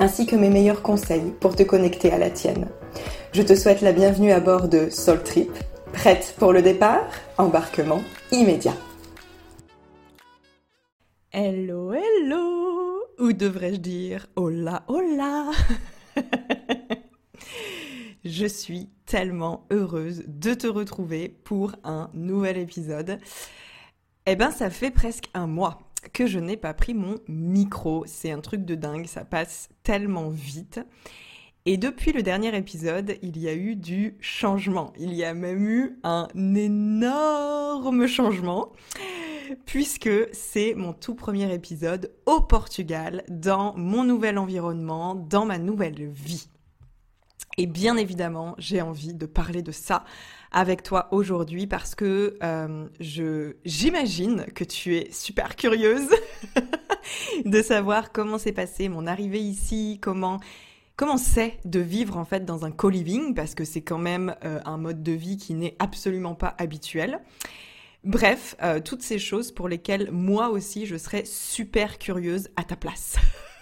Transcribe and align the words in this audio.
ainsi 0.00 0.26
que 0.26 0.36
mes 0.36 0.50
meilleurs 0.50 0.82
conseils 0.82 1.32
pour 1.40 1.56
te 1.56 1.62
connecter 1.62 2.12
à 2.12 2.18
la 2.18 2.30
tienne. 2.30 2.68
Je 3.32 3.42
te 3.42 3.54
souhaite 3.54 3.80
la 3.80 3.92
bienvenue 3.92 4.32
à 4.32 4.40
bord 4.40 4.68
de 4.68 4.90
Soul 4.90 5.22
Trip. 5.22 5.50
Prête 5.92 6.34
pour 6.38 6.52
le 6.52 6.62
départ? 6.62 7.04
Embarquement 7.38 8.00
immédiat. 8.32 8.76
Hello, 11.32 11.92
hello 11.92 13.02
Ou 13.18 13.32
devrais-je 13.32 13.80
dire 13.80 14.26
hola, 14.36 14.84
hola 14.88 15.50
Je 18.24 18.46
suis 18.46 18.88
tellement 19.04 19.66
heureuse 19.70 20.24
de 20.26 20.54
te 20.54 20.66
retrouver 20.66 21.28
pour 21.28 21.72
un 21.84 22.10
nouvel 22.14 22.56
épisode. 22.56 23.18
Eh 24.26 24.36
ben, 24.36 24.50
ça 24.50 24.70
fait 24.70 24.90
presque 24.90 25.28
un 25.34 25.46
mois 25.46 25.83
que 26.12 26.26
je 26.26 26.38
n'ai 26.38 26.56
pas 26.56 26.74
pris 26.74 26.94
mon 26.94 27.16
micro. 27.28 28.04
C'est 28.06 28.30
un 28.30 28.40
truc 28.40 28.64
de 28.64 28.74
dingue, 28.74 29.06
ça 29.06 29.24
passe 29.24 29.68
tellement 29.82 30.28
vite. 30.28 30.80
Et 31.66 31.78
depuis 31.78 32.12
le 32.12 32.22
dernier 32.22 32.54
épisode, 32.54 33.16
il 33.22 33.38
y 33.38 33.48
a 33.48 33.54
eu 33.54 33.74
du 33.74 34.16
changement. 34.20 34.92
Il 34.98 35.14
y 35.14 35.24
a 35.24 35.32
même 35.32 35.66
eu 35.66 35.98
un 36.04 36.28
énorme 36.34 38.06
changement, 38.06 38.72
puisque 39.64 40.10
c'est 40.32 40.74
mon 40.74 40.92
tout 40.92 41.14
premier 41.14 41.52
épisode 41.54 42.12
au 42.26 42.42
Portugal, 42.42 43.24
dans 43.30 43.74
mon 43.78 44.04
nouvel 44.04 44.36
environnement, 44.36 45.14
dans 45.14 45.46
ma 45.46 45.56
nouvelle 45.56 46.10
vie. 46.10 46.48
Et 47.56 47.66
bien 47.66 47.96
évidemment, 47.96 48.54
j'ai 48.58 48.80
envie 48.82 49.14
de 49.14 49.26
parler 49.26 49.62
de 49.62 49.72
ça 49.72 50.04
avec 50.50 50.82
toi 50.82 51.08
aujourd'hui 51.12 51.66
parce 51.66 51.94
que 51.94 52.36
euh, 52.42 52.86
je 53.00 53.54
j'imagine 53.64 54.46
que 54.54 54.64
tu 54.64 54.96
es 54.96 55.10
super 55.12 55.56
curieuse 55.56 56.08
de 57.44 57.62
savoir 57.62 58.12
comment 58.12 58.38
s'est 58.38 58.52
passé 58.52 58.88
mon 58.88 59.06
arrivée 59.06 59.40
ici, 59.40 59.98
comment 60.00 60.40
comment 60.96 61.16
c'est 61.16 61.58
de 61.64 61.80
vivre 61.80 62.16
en 62.16 62.24
fait 62.24 62.44
dans 62.44 62.64
un 62.64 62.70
co-living 62.70 63.34
parce 63.34 63.54
que 63.54 63.64
c'est 63.64 63.82
quand 63.82 63.98
même 63.98 64.34
euh, 64.44 64.60
un 64.64 64.76
mode 64.76 65.02
de 65.02 65.12
vie 65.12 65.36
qui 65.36 65.54
n'est 65.54 65.76
absolument 65.78 66.34
pas 66.34 66.54
habituel. 66.58 67.20
Bref, 68.04 68.54
euh, 68.62 68.80
toutes 68.80 69.02
ces 69.02 69.18
choses 69.18 69.50
pour 69.50 69.68
lesquelles 69.68 70.10
moi 70.10 70.50
aussi 70.50 70.86
je 70.86 70.96
serais 70.96 71.24
super 71.24 71.98
curieuse 71.98 72.48
à 72.56 72.64
ta 72.64 72.76
place. 72.76 73.16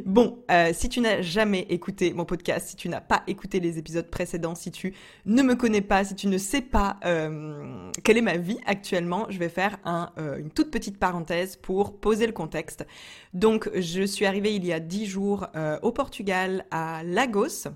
bon, 0.00 0.44
euh, 0.50 0.70
si 0.72 0.88
tu 0.88 1.00
n'as 1.00 1.22
jamais 1.22 1.66
écouté 1.68 2.12
mon 2.12 2.24
podcast, 2.24 2.68
si 2.68 2.76
tu 2.76 2.88
n'as 2.88 3.00
pas 3.00 3.22
écouté 3.26 3.60
les 3.60 3.78
épisodes 3.78 4.08
précédents, 4.08 4.54
si 4.54 4.70
tu 4.70 4.94
ne 5.26 5.42
me 5.42 5.54
connais 5.54 5.80
pas, 5.80 6.04
si 6.04 6.14
tu 6.14 6.26
ne 6.26 6.38
sais 6.38 6.62
pas 6.62 6.98
euh, 7.04 7.90
quelle 8.04 8.18
est 8.18 8.22
ma 8.22 8.36
vie 8.36 8.58
actuellement, 8.66 9.26
je 9.28 9.38
vais 9.38 9.48
faire 9.48 9.78
euh, 9.86 10.38
une 10.38 10.50
toute 10.50 10.70
petite 10.70 10.98
parenthèse 10.98 11.56
pour 11.56 11.98
poser 11.98 12.26
le 12.26 12.32
contexte. 12.32 12.86
Donc, 13.34 13.70
je 13.74 14.02
suis 14.02 14.26
arrivée 14.26 14.54
il 14.54 14.64
y 14.64 14.72
a 14.72 14.80
dix 14.80 15.06
jours 15.06 15.46
au 15.82 15.92
Portugal, 15.92 16.66
à 16.70 17.02
Lagos 17.04 17.68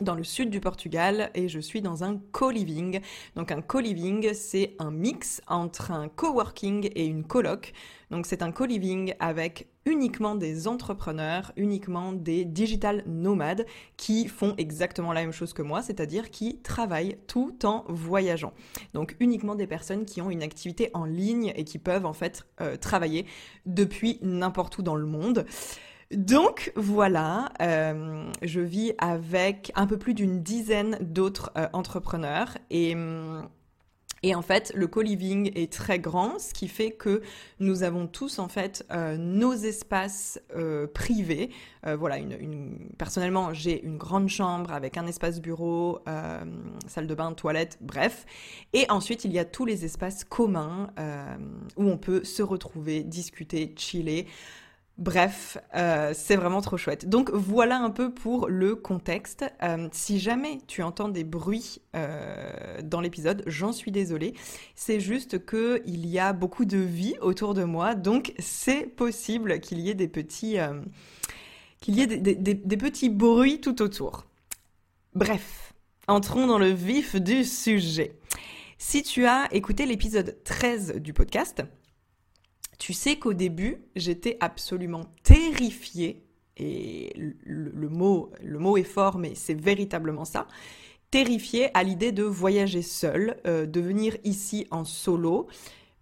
dans 0.00 0.14
le 0.14 0.24
sud 0.24 0.50
du 0.50 0.60
Portugal 0.60 1.30
et 1.34 1.48
je 1.48 1.60
suis 1.60 1.80
dans 1.80 2.04
un 2.04 2.20
co-living. 2.32 3.00
Donc 3.34 3.50
un 3.50 3.62
co-living, 3.62 4.32
c'est 4.34 4.74
un 4.78 4.90
mix 4.90 5.40
entre 5.46 5.90
un 5.90 6.08
coworking 6.08 6.90
et 6.94 7.06
une 7.06 7.24
coloc. 7.24 7.72
Donc 8.10 8.26
c'est 8.26 8.42
un 8.42 8.52
co-living 8.52 9.14
avec 9.18 9.68
uniquement 9.84 10.34
des 10.34 10.68
entrepreneurs, 10.68 11.52
uniquement 11.56 12.12
des 12.12 12.44
digital 12.44 13.02
nomades 13.06 13.66
qui 13.96 14.28
font 14.28 14.54
exactement 14.58 15.12
la 15.12 15.22
même 15.22 15.32
chose 15.32 15.52
que 15.52 15.62
moi, 15.62 15.82
c'est-à-dire 15.82 16.30
qui 16.30 16.58
travaillent 16.58 17.18
tout 17.26 17.56
en 17.64 17.84
voyageant. 17.88 18.52
Donc 18.94 19.16
uniquement 19.20 19.54
des 19.54 19.66
personnes 19.66 20.04
qui 20.04 20.20
ont 20.20 20.30
une 20.30 20.42
activité 20.42 20.90
en 20.92 21.04
ligne 21.04 21.52
et 21.56 21.64
qui 21.64 21.78
peuvent 21.78 22.06
en 22.06 22.12
fait 22.12 22.46
euh, 22.60 22.76
travailler 22.76 23.26
depuis 23.64 24.18
n'importe 24.22 24.78
où 24.78 24.82
dans 24.82 24.96
le 24.96 25.06
monde. 25.06 25.46
Donc 26.12 26.72
voilà, 26.76 27.52
euh, 27.60 28.30
je 28.42 28.60
vis 28.60 28.92
avec 28.98 29.72
un 29.74 29.86
peu 29.86 29.98
plus 29.98 30.14
d'une 30.14 30.40
dizaine 30.42 30.98
d'autres 31.00 31.50
euh, 31.56 31.68
entrepreneurs 31.72 32.56
et 32.70 32.94
hum, 32.94 33.48
et 34.22 34.34
en 34.34 34.42
fait, 34.42 34.72
le 34.74 34.88
co-living 34.88 35.52
est 35.54 35.70
très 35.70 36.00
grand, 36.00 36.40
ce 36.40 36.52
qui 36.52 36.68
fait 36.68 36.90
que 36.90 37.20
nous 37.60 37.82
avons 37.82 38.08
tous 38.08 38.40
en 38.40 38.48
fait 38.48 38.84
euh, 38.90 39.16
nos 39.18 39.52
espaces 39.52 40.40
privés. 40.94 41.50
voilà, 41.84 42.16
personnellement, 42.98 43.52
j'ai 43.52 43.84
une 43.84 43.98
grande 43.98 44.28
chambre 44.28 44.72
avec 44.72 44.96
un 44.96 45.06
espace 45.06 45.40
bureau, 45.40 46.00
salle 46.88 47.06
de 47.06 47.14
bain, 47.14 47.34
toilette, 47.34 47.78
bref. 47.82 48.26
Et 48.72 48.90
ensuite, 48.90 49.24
il 49.24 49.32
y 49.32 49.38
a 49.38 49.44
tous 49.44 49.66
les 49.66 49.84
espaces 49.84 50.24
communs 50.24 50.88
où 51.76 51.84
on 51.84 51.98
peut 51.98 52.24
se 52.24 52.42
retrouver, 52.42 53.04
discuter, 53.04 53.74
chiller. 53.76 54.26
Bref, 54.98 55.58
euh, 55.74 56.12
c'est 56.14 56.36
vraiment 56.36 56.62
trop 56.62 56.78
chouette. 56.78 57.06
Donc 57.06 57.30
voilà 57.30 57.78
un 57.78 57.90
peu 57.90 58.14
pour 58.14 58.48
le 58.48 58.74
contexte. 58.74 59.44
Euh, 59.62 59.88
si 59.92 60.18
jamais 60.18 60.58
tu 60.66 60.82
entends 60.82 61.10
des 61.10 61.22
bruits 61.22 61.82
euh, 61.94 62.80
dans 62.82 63.02
l'épisode, 63.02 63.42
j'en 63.46 63.72
suis 63.72 63.90
désolée. 63.90 64.32
C'est 64.74 64.98
juste 64.98 65.44
que 65.44 65.82
il 65.84 66.06
y 66.06 66.18
a 66.18 66.32
beaucoup 66.32 66.64
de 66.64 66.78
vie 66.78 67.14
autour 67.20 67.52
de 67.52 67.64
moi, 67.64 67.94
donc 67.94 68.32
c'est 68.38 68.86
possible 68.86 69.60
qu'il 69.60 69.80
y 69.80 69.90
ait 69.90 69.94
des 69.94 70.08
petits, 70.08 70.56
qu'il 71.80 71.94
y 71.94 72.00
ait 72.00 72.06
des 72.06 72.76
petits 72.76 73.10
bruits 73.10 73.60
tout 73.60 73.82
autour. 73.82 74.24
Bref, 75.14 75.74
entrons 76.08 76.46
dans 76.46 76.58
le 76.58 76.70
vif 76.70 77.16
du 77.16 77.44
sujet. 77.44 78.18
Si 78.78 79.02
tu 79.02 79.26
as 79.26 79.48
écouté 79.52 79.84
l'épisode 79.84 80.38
13 80.44 80.96
du 80.96 81.12
podcast, 81.12 81.62
tu 82.78 82.92
sais 82.92 83.16
qu'au 83.16 83.32
début, 83.32 83.82
j'étais 83.94 84.36
absolument 84.40 85.04
terrifiée, 85.22 86.22
et 86.56 87.12
le, 87.16 87.88
mot, 87.88 88.30
le 88.42 88.58
mot 88.58 88.76
est 88.76 88.84
fort, 88.84 89.18
mais 89.18 89.34
c'est 89.34 89.60
véritablement 89.60 90.24
ça, 90.24 90.46
terrifiée 91.10 91.70
à 91.74 91.82
l'idée 91.82 92.12
de 92.12 92.22
voyager 92.22 92.82
seule, 92.82 93.36
euh, 93.46 93.66
de 93.66 93.80
venir 93.80 94.16
ici 94.24 94.66
en 94.70 94.84
solo, 94.84 95.48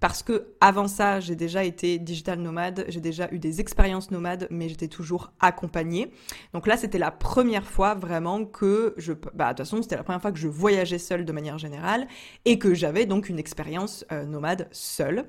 parce 0.04 0.22
que 0.22 0.48
avant 0.60 0.86
ça, 0.86 1.20
j'ai 1.20 1.34
déjà 1.34 1.64
été 1.64 1.98
digital 1.98 2.38
nomade, 2.38 2.84
j'ai 2.88 3.00
déjà 3.00 3.26
eu 3.32 3.38
des 3.38 3.60
expériences 3.60 4.10
nomades, 4.10 4.46
mais 4.50 4.68
j'étais 4.68 4.88
toujours 4.88 5.32
accompagnée. 5.40 6.10
Donc 6.52 6.66
là, 6.66 6.76
c'était 6.76 6.98
la 6.98 7.10
première 7.10 7.66
fois 7.66 7.94
vraiment 7.94 8.44
que 8.44 8.94
je, 8.98 9.14
bah 9.32 9.44
de 9.44 9.48
toute 9.50 9.58
façon, 9.58 9.80
c'était 9.80 9.96
la 9.96 10.02
première 10.02 10.20
fois 10.20 10.30
que 10.30 10.38
je 10.38 10.48
voyageais 10.48 10.98
seule 10.98 11.24
de 11.24 11.32
manière 11.32 11.56
générale 11.56 12.06
et 12.44 12.58
que 12.58 12.74
j'avais 12.74 13.06
donc 13.06 13.30
une 13.30 13.38
expérience 13.38 14.04
euh, 14.12 14.26
nomade 14.26 14.68
seule. 14.72 15.26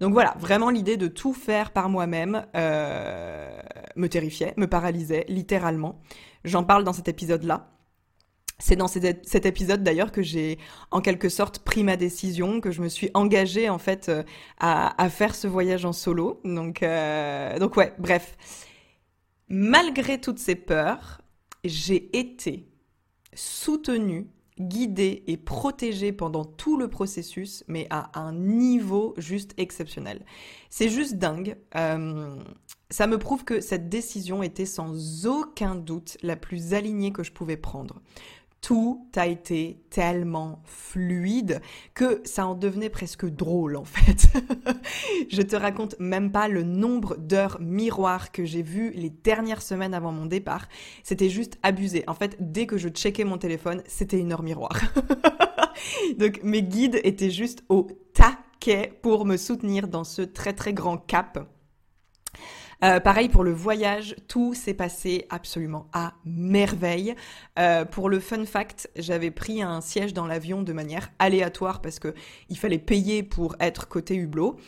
Donc 0.00 0.12
voilà, 0.12 0.34
vraiment 0.38 0.70
l'idée 0.70 0.96
de 0.96 1.08
tout 1.08 1.32
faire 1.32 1.70
par 1.70 1.88
moi-même 1.88 2.46
euh, 2.56 3.60
me 3.96 4.08
terrifiait, 4.08 4.54
me 4.56 4.66
paralysait 4.66 5.24
littéralement. 5.28 6.00
J'en 6.44 6.64
parle 6.64 6.84
dans 6.84 6.92
cet 6.92 7.08
épisode-là. 7.08 7.70
C'est 8.58 8.76
dans 8.76 8.86
cet 8.86 9.46
épisode 9.46 9.82
d'ailleurs 9.82 10.12
que 10.12 10.22
j'ai 10.22 10.58
en 10.92 11.00
quelque 11.00 11.28
sorte 11.28 11.58
pris 11.58 11.82
ma 11.82 11.96
décision, 11.96 12.60
que 12.60 12.70
je 12.70 12.82
me 12.82 12.88
suis 12.88 13.10
engagée 13.12 13.68
en 13.68 13.78
fait 13.78 14.08
euh, 14.08 14.22
à, 14.60 15.08
faire 15.10 15.34
ce 15.34 15.48
voyage 15.48 15.84
en 15.84 15.92
solo. 15.92 16.40
Donc, 16.44 16.82
euh, 16.82 17.58
donc 17.58 17.76
ouais, 17.76 17.92
bref. 17.98 18.36
Malgré 19.48 20.20
toutes 20.20 20.38
ces 20.38 20.54
peurs, 20.54 21.20
j'ai 21.64 22.16
été 22.16 22.68
soutenue 23.34 24.28
guidé 24.60 25.24
et 25.26 25.36
protégé 25.36 26.12
pendant 26.12 26.44
tout 26.44 26.76
le 26.76 26.88
processus, 26.88 27.64
mais 27.66 27.86
à 27.90 28.18
un 28.18 28.32
niveau 28.32 29.14
juste 29.16 29.52
exceptionnel. 29.56 30.24
C'est 30.70 30.88
juste 30.88 31.14
dingue. 31.14 31.56
Euh, 31.76 32.36
ça 32.90 33.06
me 33.06 33.18
prouve 33.18 33.44
que 33.44 33.60
cette 33.60 33.88
décision 33.88 34.42
était 34.42 34.66
sans 34.66 35.26
aucun 35.26 35.74
doute 35.74 36.16
la 36.22 36.36
plus 36.36 36.74
alignée 36.74 37.12
que 37.12 37.24
je 37.24 37.32
pouvais 37.32 37.56
prendre. 37.56 38.00
Tout 38.64 39.06
a 39.14 39.26
été 39.26 39.84
tellement 39.90 40.62
fluide 40.64 41.60
que 41.92 42.22
ça 42.24 42.46
en 42.46 42.54
devenait 42.54 42.88
presque 42.88 43.26
drôle 43.26 43.76
en 43.76 43.84
fait. 43.84 44.26
je 45.28 45.42
te 45.42 45.54
raconte 45.54 45.96
même 46.00 46.32
pas 46.32 46.48
le 46.48 46.62
nombre 46.62 47.18
d'heures 47.18 47.58
miroirs 47.60 48.32
que 48.32 48.46
j'ai 48.46 48.62
vues 48.62 48.90
les 48.94 49.10
dernières 49.10 49.60
semaines 49.60 49.92
avant 49.92 50.12
mon 50.12 50.24
départ. 50.24 50.66
C'était 51.02 51.28
juste 51.28 51.58
abusé. 51.62 52.04
En 52.06 52.14
fait, 52.14 52.38
dès 52.40 52.64
que 52.66 52.78
je 52.78 52.88
checkais 52.88 53.24
mon 53.24 53.36
téléphone, 53.36 53.82
c'était 53.86 54.18
une 54.18 54.32
heure 54.32 54.42
miroir. 54.42 54.80
Donc 56.18 56.40
mes 56.42 56.62
guides 56.62 57.02
étaient 57.04 57.30
juste 57.30 57.64
au 57.68 57.86
taquet 58.14 58.98
pour 59.02 59.26
me 59.26 59.36
soutenir 59.36 59.88
dans 59.88 60.04
ce 60.04 60.22
très 60.22 60.54
très 60.54 60.72
grand 60.72 60.96
cap 60.96 61.46
euh, 62.84 63.00
pareil 63.00 63.30
pour 63.30 63.44
le 63.44 63.52
voyage, 63.52 64.14
tout 64.28 64.52
s'est 64.52 64.74
passé 64.74 65.24
absolument 65.30 65.86
à 65.94 66.12
merveille. 66.26 67.14
Euh, 67.58 67.86
pour 67.86 68.10
le 68.10 68.20
fun 68.20 68.44
fact, 68.44 68.90
j'avais 68.94 69.30
pris 69.30 69.62
un 69.62 69.80
siège 69.80 70.12
dans 70.12 70.26
l'avion 70.26 70.60
de 70.62 70.72
manière 70.74 71.10
aléatoire 71.18 71.80
parce 71.80 71.98
que 71.98 72.14
il 72.50 72.58
fallait 72.58 72.78
payer 72.78 73.22
pour 73.22 73.56
être 73.58 73.88
côté 73.88 74.16
hublot. 74.16 74.58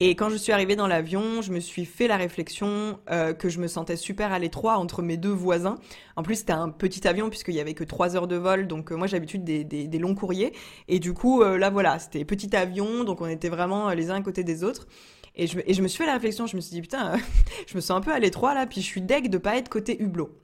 Et 0.00 0.16
quand 0.16 0.28
je 0.28 0.36
suis 0.36 0.52
arrivée 0.52 0.76
dans 0.76 0.86
l'avion, 0.86 1.40
je 1.40 1.50
me 1.50 1.60
suis 1.60 1.86
fait 1.86 2.08
la 2.08 2.18
réflexion 2.18 2.98
euh, 3.10 3.32
que 3.32 3.48
je 3.48 3.58
me 3.58 3.68
sentais 3.68 3.96
super 3.96 4.32
à 4.32 4.38
l'étroit 4.38 4.76
entre 4.76 5.00
mes 5.00 5.16
deux 5.16 5.30
voisins. 5.30 5.76
En 6.16 6.22
plus, 6.22 6.34
c'était 6.34 6.52
un 6.52 6.68
petit 6.68 7.08
avion 7.08 7.30
puisqu'il 7.30 7.54
y 7.54 7.60
avait 7.60 7.74
que 7.74 7.84
trois 7.84 8.16
heures 8.16 8.28
de 8.28 8.36
vol, 8.36 8.66
donc 8.66 8.90
moi 8.90 9.06
j'ai 9.06 9.16
l'habitude 9.16 9.44
des, 9.44 9.64
des, 9.64 9.98
longs 9.98 10.14
courriers. 10.14 10.52
Et 10.88 10.98
du 10.98 11.14
coup, 11.14 11.42
là 11.42 11.70
voilà, 11.70 11.98
c'était 11.98 12.24
petit 12.26 12.54
avion, 12.54 13.04
donc 13.04 13.22
on 13.22 13.28
était 13.28 13.48
vraiment 13.48 13.90
les 13.90 14.10
uns 14.10 14.16
à 14.16 14.20
côté 14.20 14.44
des 14.44 14.62
autres. 14.62 14.88
Et 15.34 15.46
je, 15.46 15.58
et 15.66 15.72
je 15.72 15.82
me 15.82 15.88
suis 15.88 15.98
fait 15.98 16.06
la 16.06 16.14
réflexion, 16.14 16.46
je 16.46 16.56
me 16.56 16.60
suis 16.60 16.72
dit, 16.72 16.82
putain, 16.82 17.16
je 17.66 17.74
me 17.74 17.80
sens 17.80 17.96
un 17.96 18.00
peu 18.00 18.12
à 18.12 18.18
l'étroit 18.18 18.54
là, 18.54 18.66
puis 18.66 18.80
je 18.80 18.86
suis 18.86 19.00
deg 19.00 19.28
de 19.28 19.38
pas 19.38 19.56
être 19.56 19.68
côté 19.68 20.00
hublot. 20.02 20.38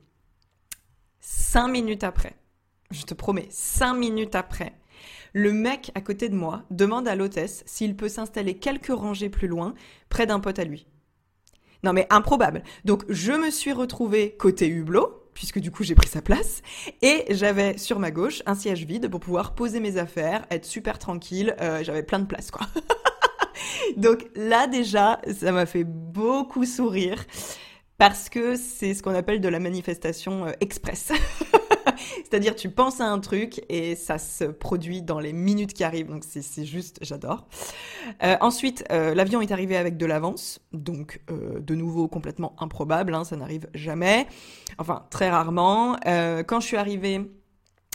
Cinq 1.20 1.68
minutes 1.68 2.04
après, 2.04 2.36
je 2.90 3.02
te 3.02 3.14
promets, 3.14 3.48
cinq 3.50 3.94
minutes 3.94 4.34
après, 4.34 4.72
le 5.34 5.52
mec 5.52 5.90
à 5.94 6.00
côté 6.00 6.28
de 6.28 6.34
moi 6.34 6.64
demande 6.70 7.06
à 7.06 7.14
l'hôtesse 7.14 7.62
s'il 7.66 7.96
peut 7.96 8.08
s'installer 8.08 8.58
quelques 8.58 8.86
rangées 8.94 9.28
plus 9.28 9.48
loin, 9.48 9.74
près 10.08 10.26
d'un 10.26 10.40
pote 10.40 10.58
à 10.58 10.64
lui. 10.64 10.86
Non 11.84 11.92
mais 11.92 12.06
improbable. 12.10 12.62
Donc 12.84 13.04
je 13.08 13.32
me 13.32 13.50
suis 13.50 13.72
retrouvée 13.72 14.36
côté 14.36 14.68
hublot, 14.68 15.30
puisque 15.34 15.58
du 15.58 15.70
coup 15.70 15.84
j'ai 15.84 15.94
pris 15.94 16.08
sa 16.08 16.22
place, 16.22 16.62
et 17.02 17.26
j'avais 17.30 17.78
sur 17.78 17.98
ma 17.98 18.10
gauche 18.10 18.42
un 18.46 18.54
siège 18.54 18.84
vide 18.84 19.08
pour 19.08 19.20
pouvoir 19.20 19.54
poser 19.54 19.80
mes 19.80 19.98
affaires, 19.98 20.46
être 20.50 20.64
super 20.64 20.98
tranquille, 20.98 21.54
euh, 21.60 21.84
j'avais 21.84 22.02
plein 22.02 22.18
de 22.18 22.26
place 22.26 22.50
quoi. 22.50 22.66
Donc 23.96 24.26
là 24.34 24.66
déjà, 24.66 25.20
ça 25.38 25.52
m'a 25.52 25.66
fait 25.66 25.84
beaucoup 25.84 26.64
sourire 26.64 27.24
parce 27.98 28.28
que 28.28 28.54
c'est 28.54 28.94
ce 28.94 29.02
qu'on 29.02 29.14
appelle 29.14 29.40
de 29.40 29.48
la 29.48 29.58
manifestation 29.58 30.46
euh, 30.46 30.52
express. 30.60 31.12
C'est-à-dire 32.24 32.54
tu 32.54 32.70
penses 32.70 33.00
à 33.00 33.06
un 33.06 33.18
truc 33.18 33.60
et 33.68 33.96
ça 33.96 34.18
se 34.18 34.44
produit 34.44 35.02
dans 35.02 35.18
les 35.18 35.32
minutes 35.32 35.72
qui 35.72 35.82
arrivent. 35.82 36.08
Donc 36.08 36.22
c'est 36.24 36.64
juste, 36.64 36.98
j'adore. 37.02 37.48
Euh, 38.22 38.36
ensuite, 38.40 38.84
euh, 38.92 39.14
l'avion 39.14 39.40
est 39.40 39.50
arrivé 39.50 39.76
avec 39.76 39.96
de 39.96 40.06
l'avance. 40.06 40.60
Donc 40.72 41.20
de 41.28 41.74
nouveau 41.74 42.06
complètement 42.06 42.54
improbable, 42.60 43.14
hein, 43.14 43.24
ça 43.24 43.36
n'arrive 43.36 43.68
jamais. 43.74 44.28
Enfin 44.78 45.06
très 45.10 45.28
rarement. 45.28 45.96
quand 46.04 46.60
je 46.60 46.66
suis 46.66 46.76
arrivée 46.76 47.28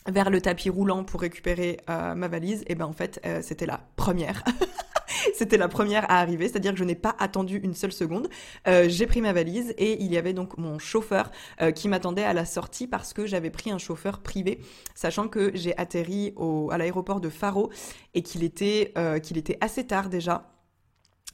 vers 0.07 0.29
le 0.29 0.41
tapis 0.41 0.69
roulant 0.69 1.03
pour 1.03 1.21
récupérer 1.21 1.77
ma 1.88 2.27
valise, 2.27 2.63
et 2.67 2.75
ben 2.75 2.85
en 2.85 2.94
fait 2.94 3.21
c'était 3.41 3.65
la 3.65 3.81
première. 3.95 4.44
C'était 5.33 5.57
la 5.57 5.67
première 5.67 6.09
à 6.09 6.19
arriver, 6.19 6.47
c'est-à-dire 6.47 6.71
que 6.71 6.77
je 6.77 6.83
n'ai 6.83 6.95
pas 6.95 7.15
attendu 7.19 7.57
une 7.57 7.73
seule 7.73 7.91
seconde. 7.91 8.29
Euh, 8.67 8.85
j'ai 8.88 9.07
pris 9.07 9.21
ma 9.21 9.33
valise 9.33 9.73
et 9.77 10.01
il 10.03 10.11
y 10.11 10.17
avait 10.17 10.33
donc 10.33 10.57
mon 10.57 10.79
chauffeur 10.79 11.31
euh, 11.61 11.71
qui 11.71 11.88
m'attendait 11.88 12.23
à 12.23 12.33
la 12.33 12.45
sortie 12.45 12.88
parce 12.88 13.13
que 13.13 13.25
j'avais 13.25 13.50
pris 13.50 13.71
un 13.71 13.77
chauffeur 13.77 14.19
privé, 14.19 14.59
sachant 14.95 15.27
que 15.27 15.51
j'ai 15.53 15.77
atterri 15.77 16.33
au, 16.35 16.69
à 16.71 16.77
l'aéroport 16.77 17.19
de 17.19 17.29
Faro 17.29 17.69
et 18.13 18.21
qu'il 18.21 18.44
était, 18.44 18.91
euh, 18.97 19.19
qu'il 19.19 19.38
était 19.38 19.57
assez 19.61 19.85
tard 19.85 20.09
déjà 20.09 20.52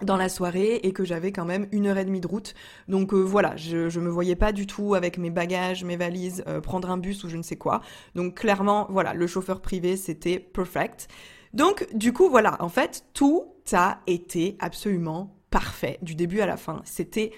dans 0.02 0.18
la 0.18 0.30
soirée 0.30 0.76
et 0.84 0.94
que 0.94 1.04
j'avais 1.04 1.32
quand 1.32 1.46
même 1.46 1.68
une 1.72 1.88
heure 1.88 1.98
et 1.98 2.06
demie 2.06 2.22
de 2.22 2.28
route. 2.28 2.54
Donc 2.88 3.14
voilà, 3.14 3.56
je, 3.56 3.90
je 3.90 4.00
me 4.00 4.10
voyais 4.10 4.36
pas 4.36 4.52
du 4.52 4.68
tout 4.68 4.96
avec 4.96 5.18
mes 5.18 5.30
bagages, 5.30 5.84
mes 5.84 5.98
valises, 5.98 6.44
prendre 6.64 6.90
un 6.90 6.98
bus 6.98 7.24
ou 7.24 7.30
je 7.30 7.38
ne 7.38 7.44
sais 7.44 7.58
quoi. 7.58 7.82
Donc 8.16 8.36
clairement, 8.36 8.88
voilà, 8.90 9.14
le 9.14 9.28
chauffeur 9.28 9.62
privé, 9.62 9.98
c'était 9.98 10.40
perfect. 10.40 11.08
Donc 11.54 11.88
du 11.94 12.14
coup, 12.14 12.30
voilà, 12.30 12.58
en 12.62 12.70
fait, 12.70 13.06
tout 13.14 13.46
a 13.74 14.00
été 14.08 14.56
absolument 14.60 15.36
parfait 15.50 16.00
du 16.02 16.16
début 16.16 16.42
à 16.42 16.46
la 16.46 16.58
fin. 16.58 16.82
C'était 16.86 17.32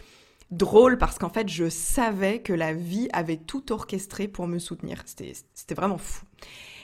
drôle 0.52 0.98
parce 0.98 1.18
qu'en 1.18 1.30
fait, 1.30 1.50
je 1.50 1.70
savais 1.70 2.40
que 2.40 2.54
la 2.54 2.74
vie 2.74 3.08
avait 3.14 3.38
tout 3.38 3.72
orchestré 3.72 4.28
pour 4.28 4.48
me 4.48 4.60
soutenir. 4.60 5.04
C'était 5.06 5.76
vraiment 5.76 5.98
fou. 5.98 6.26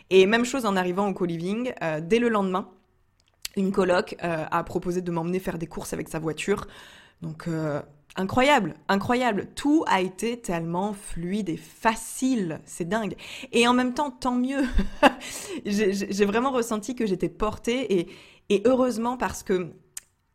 Et 0.09 0.25
même 0.25 0.45
chose 0.45 0.65
en 0.65 0.77
arrivant 0.77 1.09
au 1.09 1.13
co-living, 1.13 1.73
euh, 1.83 1.99
dès 2.01 2.19
le 2.19 2.29
lendemain, 2.29 2.69
une 3.57 3.71
coloc 3.71 4.15
euh, 4.23 4.45
a 4.49 4.63
proposé 4.63 5.01
de 5.01 5.11
m'emmener 5.11 5.39
faire 5.39 5.57
des 5.57 5.67
courses 5.67 5.93
avec 5.93 6.07
sa 6.07 6.19
voiture. 6.19 6.67
Donc 7.21 7.47
euh, 7.47 7.81
incroyable, 8.15 8.75
incroyable. 8.87 9.47
Tout 9.55 9.83
a 9.87 10.01
été 10.01 10.39
tellement 10.39 10.93
fluide 10.93 11.49
et 11.49 11.57
facile, 11.57 12.61
c'est 12.65 12.87
dingue. 12.87 13.15
Et 13.51 13.67
en 13.67 13.73
même 13.73 13.93
temps, 13.93 14.11
tant 14.11 14.35
mieux. 14.35 14.63
J'ai 15.65 16.25
vraiment 16.25 16.51
ressenti 16.51 16.95
que 16.95 17.05
j'étais 17.05 17.29
portée 17.29 18.07
et, 18.49 18.63
heureusement 18.65 19.17
parce 19.17 19.43
que 19.43 19.73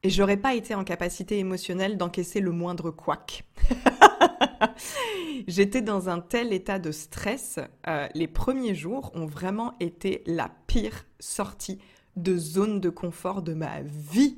j'aurais 0.05 0.37
pas 0.37 0.55
été 0.55 0.75
en 0.75 0.85
capacité 0.85 1.39
émotionnelle 1.39 1.97
d'encaisser 1.97 2.41
le 2.41 2.51
moindre 2.51 2.91
couac. 2.91 3.45
J'étais 5.49 5.81
dans 5.81 6.09
un 6.09 6.21
tel 6.21 6.53
état 6.53 6.79
de 6.79 6.93
stress. 6.93 7.59
Euh, 7.89 8.07
les 8.15 8.29
premiers 8.29 8.75
jours 8.75 9.11
ont 9.15 9.27
vraiment 9.27 9.75
été 9.81 10.23
la 10.27 10.51
pire 10.67 11.07
sortie 11.19 11.79
de 12.17 12.37
zone 12.37 12.81
de 12.81 12.91
confort 12.91 13.43
de 13.43 13.55
ma 13.55 13.83
vie. 13.83 14.37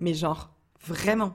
Mais 0.00 0.14
genre, 0.14 0.50
vraiment 0.80 1.34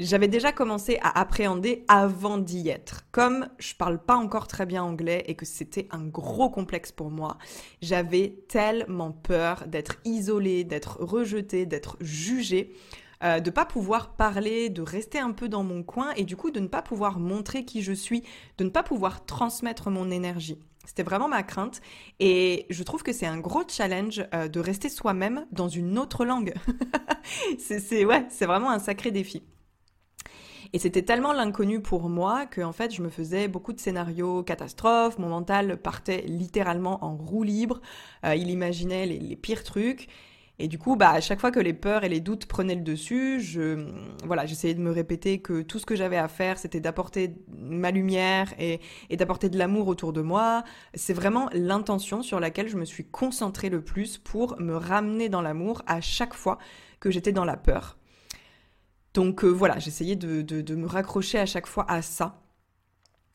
j'avais 0.00 0.28
déjà 0.28 0.52
commencé 0.52 0.98
à 1.02 1.20
appréhender 1.20 1.84
avant 1.88 2.38
d'y 2.38 2.68
être. 2.68 3.06
Comme 3.12 3.48
je 3.58 3.74
parle 3.74 4.02
pas 4.02 4.16
encore 4.16 4.48
très 4.48 4.66
bien 4.66 4.82
anglais 4.82 5.24
et 5.26 5.34
que 5.34 5.46
c'était 5.46 5.86
un 5.90 6.04
gros 6.04 6.50
complexe 6.50 6.90
pour 6.90 7.10
moi, 7.10 7.38
j'avais 7.80 8.40
tellement 8.48 9.12
peur 9.12 9.64
d'être 9.68 9.96
isolée, 10.04 10.64
d'être 10.64 10.98
rejetée, 11.00 11.64
d'être 11.64 11.96
jugée, 12.00 12.74
euh, 13.22 13.38
de 13.38 13.50
pas 13.50 13.64
pouvoir 13.64 14.16
parler, 14.16 14.68
de 14.68 14.82
rester 14.82 15.20
un 15.20 15.30
peu 15.30 15.48
dans 15.48 15.62
mon 15.62 15.82
coin 15.84 16.10
et 16.16 16.24
du 16.24 16.36
coup 16.36 16.50
de 16.50 16.60
ne 16.60 16.66
pas 16.68 16.82
pouvoir 16.82 17.20
montrer 17.20 17.64
qui 17.64 17.82
je 17.82 17.92
suis, 17.92 18.24
de 18.58 18.64
ne 18.64 18.70
pas 18.70 18.82
pouvoir 18.82 19.24
transmettre 19.24 19.90
mon 19.90 20.10
énergie. 20.10 20.58
C'était 20.86 21.02
vraiment 21.02 21.28
ma 21.28 21.42
crainte 21.42 21.80
et 22.20 22.66
je 22.70 22.82
trouve 22.82 23.02
que 23.02 23.12
c'est 23.12 23.26
un 23.26 23.38
gros 23.38 23.62
challenge 23.68 24.24
euh, 24.34 24.48
de 24.48 24.60
rester 24.60 24.88
soi-même 24.88 25.46
dans 25.52 25.68
une 25.68 25.98
autre 25.98 26.24
langue. 26.24 26.54
c'est 27.58 28.04
ouais, 28.04 28.26
vraiment 28.40 28.70
un 28.70 28.78
sacré 28.78 29.10
défi. 29.10 29.42
Et 30.74 30.78
c'était 30.80 31.02
tellement 31.02 31.32
l'inconnu 31.32 31.80
pour 31.80 32.08
moi 32.08 32.46
que 32.46 32.60
en 32.60 32.72
fait, 32.72 32.92
je 32.92 33.00
me 33.00 33.08
faisais 33.08 33.46
beaucoup 33.46 33.72
de 33.72 33.78
scénarios 33.78 34.42
catastrophes. 34.42 35.20
Mon 35.20 35.28
mental 35.28 35.76
partait 35.76 36.22
littéralement 36.22 37.04
en 37.04 37.14
roue 37.14 37.44
libre. 37.44 37.80
Euh, 38.24 38.34
il 38.34 38.50
imaginait 38.50 39.06
les, 39.06 39.36
pires 39.36 39.62
trucs. 39.62 40.08
Et 40.60 40.68
du 40.68 40.78
coup, 40.78 40.94
bah, 40.94 41.10
à 41.10 41.20
chaque 41.20 41.40
fois 41.40 41.50
que 41.50 41.58
les 41.58 41.72
peurs 41.72 42.04
et 42.04 42.08
les 42.08 42.20
doutes 42.20 42.46
prenaient 42.46 42.76
le 42.76 42.82
dessus, 42.82 43.40
je, 43.40 43.88
voilà, 44.24 44.46
j'essayais 44.46 44.74
de 44.74 44.80
me 44.80 44.92
répéter 44.92 45.40
que 45.40 45.62
tout 45.62 45.80
ce 45.80 45.86
que 45.86 45.96
j'avais 45.96 46.16
à 46.16 46.28
faire, 46.28 46.58
c'était 46.58 46.78
d'apporter 46.78 47.34
ma 47.48 47.90
lumière 47.90 48.54
et, 48.58 48.80
d'apporter 49.16 49.48
de 49.48 49.58
l'amour 49.58 49.88
autour 49.88 50.12
de 50.12 50.20
moi. 50.20 50.62
C'est 50.94 51.12
vraiment 51.12 51.48
l'intention 51.52 52.22
sur 52.22 52.38
laquelle 52.38 52.68
je 52.68 52.76
me 52.76 52.84
suis 52.84 53.04
concentrée 53.04 53.68
le 53.68 53.82
plus 53.82 54.16
pour 54.16 54.56
me 54.60 54.76
ramener 54.76 55.28
dans 55.28 55.42
l'amour 55.42 55.82
à 55.86 56.00
chaque 56.00 56.34
fois 56.34 56.58
que 57.00 57.10
j'étais 57.10 57.32
dans 57.32 57.44
la 57.44 57.56
peur. 57.56 57.98
Donc 59.12 59.44
euh, 59.44 59.48
voilà, 59.48 59.80
j'essayais 59.80 60.16
de, 60.16 60.74
me 60.74 60.86
raccrocher 60.86 61.38
à 61.38 61.46
chaque 61.46 61.66
fois 61.66 61.84
à 61.88 62.00
ça, 62.00 62.43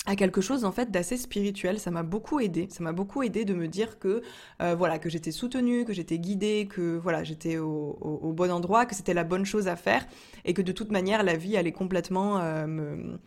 à 0.10 0.16
quelque 0.16 0.42
chose 0.42 0.66
en 0.66 0.72
fait 0.72 0.90
d'assez 0.90 1.18
spirituel. 1.18 1.80
Ça 1.80 1.92
m'a 1.92 2.02
beaucoup 2.02 2.40
aidé. 2.40 2.68
Ça 2.72 2.84
m'a 2.84 2.94
beaucoup 2.94 3.22
aidé 3.22 3.46
de 3.46 3.54
me 3.54 3.68
dire 3.68 4.00
que 4.00 4.24
euh, 4.62 4.74
voilà 4.76 4.98
que 4.98 5.08
j'étais 5.08 5.32
soutenue, 5.32 5.86
que 5.86 5.94
j'étais 5.94 6.18
guidée, 6.18 6.68
que 6.68 6.98
voilà 6.98 7.24
j'étais 7.24 7.60
au, 7.60 8.34
bon 8.34 8.52
endroit, 8.52 8.88
que 8.88 8.96
c'était 8.96 9.14
la 9.14 9.24
bonne 9.24 9.46
chose 9.46 9.68
à 9.68 9.76
faire 9.76 10.08
et 10.46 10.56
que 10.56 10.64
de 10.64 10.72
toute 10.72 10.92
manière 10.92 11.22
la 11.22 11.36
vie 11.36 11.58
allait 11.58 11.72
complètement 11.72 12.40
euh, 12.40 12.66
me 12.66 13.20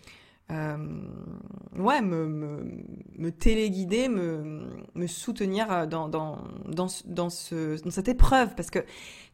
ouais, 1.79 2.03
me, 2.03 3.31
téléguider, 3.31 4.09
me, 4.09 5.07
soutenir 5.07 5.87
dans, 5.87 6.09
dans, 6.09 6.41
dans, 6.67 6.89
dans, 7.07 7.31
ce, 7.31 7.83
dans 7.83 7.91
cette 7.91 8.09
épreuve. 8.09 8.55
Parce 8.57 8.71
que 8.71 8.81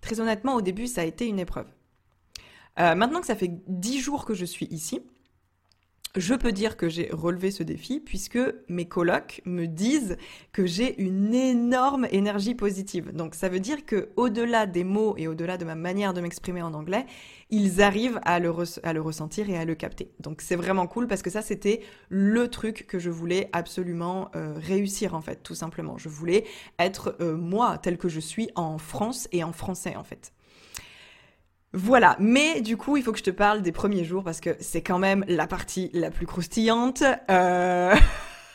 très 0.01 0.21
honnêtement, 0.21 0.55
au 0.55 0.61
début, 0.61 0.87
ça 0.87 1.01
a 1.01 1.05
été 1.05 1.27
une 1.27 1.41
épreuve. 1.41 1.67
Euh, 2.79 2.95
maintenant 2.95 3.21
que 3.21 3.27
ça 3.27 3.35
fait 3.35 3.51
dix 3.67 3.99
jours 3.99 4.25
que 4.25 4.35
je 4.35 4.45
suis 4.45 4.67
ici, 4.67 5.01
je 6.19 6.35
peux 6.35 6.53
dire 6.53 6.77
que 6.77 6.89
j'ai 6.89 7.09
relevé 7.13 7.51
ce 7.51 7.63
défi 7.63 8.01
puisque 8.01 8.41
mes 8.69 8.87
colocs 8.87 9.41
me 9.45 9.67
disent 9.67 10.17
que 10.53 10.67
j'ai 10.67 11.01
une 11.01 11.33
énorme 11.33 12.09
énergie 12.11 12.55
positive. 12.55 13.13
Donc 13.13 13.35
ça 13.35 13.49
veut 13.49 13.61
dire 13.61 13.87
que 13.87 14.09
au-delà 14.17 14.67
des 14.67 14.85
mots 14.85 15.15
et 15.17 15.29
au-delà 15.29 15.57
de 15.57 15.65
ma 15.65 15.77
manière 15.77 16.15
de 16.15 16.21
m'exprimer 16.21 16.61
en 16.61 16.75
anglais, 16.75 17.07
ils 17.51 17.81
arrivent 17.81 18.21
à 18.25 18.41
le, 18.41 18.51
ressentir 18.51 19.49
et 19.49 19.57
à 19.57 19.65
le 19.65 19.75
capter. 19.75 20.11
Donc 20.19 20.43
c'est 20.43 20.57
vraiment 20.57 20.87
cool 20.87 21.07
parce 21.07 21.23
que 21.23 21.31
ça 21.31 21.41
c'était 21.41 21.81
le 22.09 22.49
truc 22.49 22.87
que 22.89 22.99
je 22.99 23.11
voulais 23.11 23.49
absolument 23.53 24.31
euh, 24.35 24.55
réussir 24.57 25.15
en 25.15 25.21
fait, 25.21 25.43
tout 25.43 25.55
simplement. 25.55 25.99
Je 25.99 26.09
voulais 26.09 26.45
être 26.79 27.17
euh, 27.21 27.37
moi 27.37 27.79
tel 27.79 27.97
que 27.97 28.09
je 28.09 28.21
suis 28.21 28.51
en 28.57 28.79
France 28.79 29.29
et 29.31 29.45
en 29.45 29.53
français 29.53 29.95
en 29.97 30.05
fait. 30.05 30.33
Voilà, 31.75 32.17
mais 32.19 32.63
du 32.63 32.79
coup, 32.79 32.97
il 32.97 33.03
faut 33.03 33.13
que 33.13 33.19
je 33.19 33.25
te 33.25 33.31
parle 33.31 33.61
des 33.61 33.73
premiers 33.73 34.05
jours 34.05 34.25
parce 34.25 34.41
que 34.41 34.57
c'est 34.59 34.81
quand 34.81 34.99
même 34.99 35.25
la 35.29 35.47
partie 35.47 35.91
la 35.93 36.11
plus 36.11 36.27
croustillante. 36.27 37.03
Euh... 37.31 37.95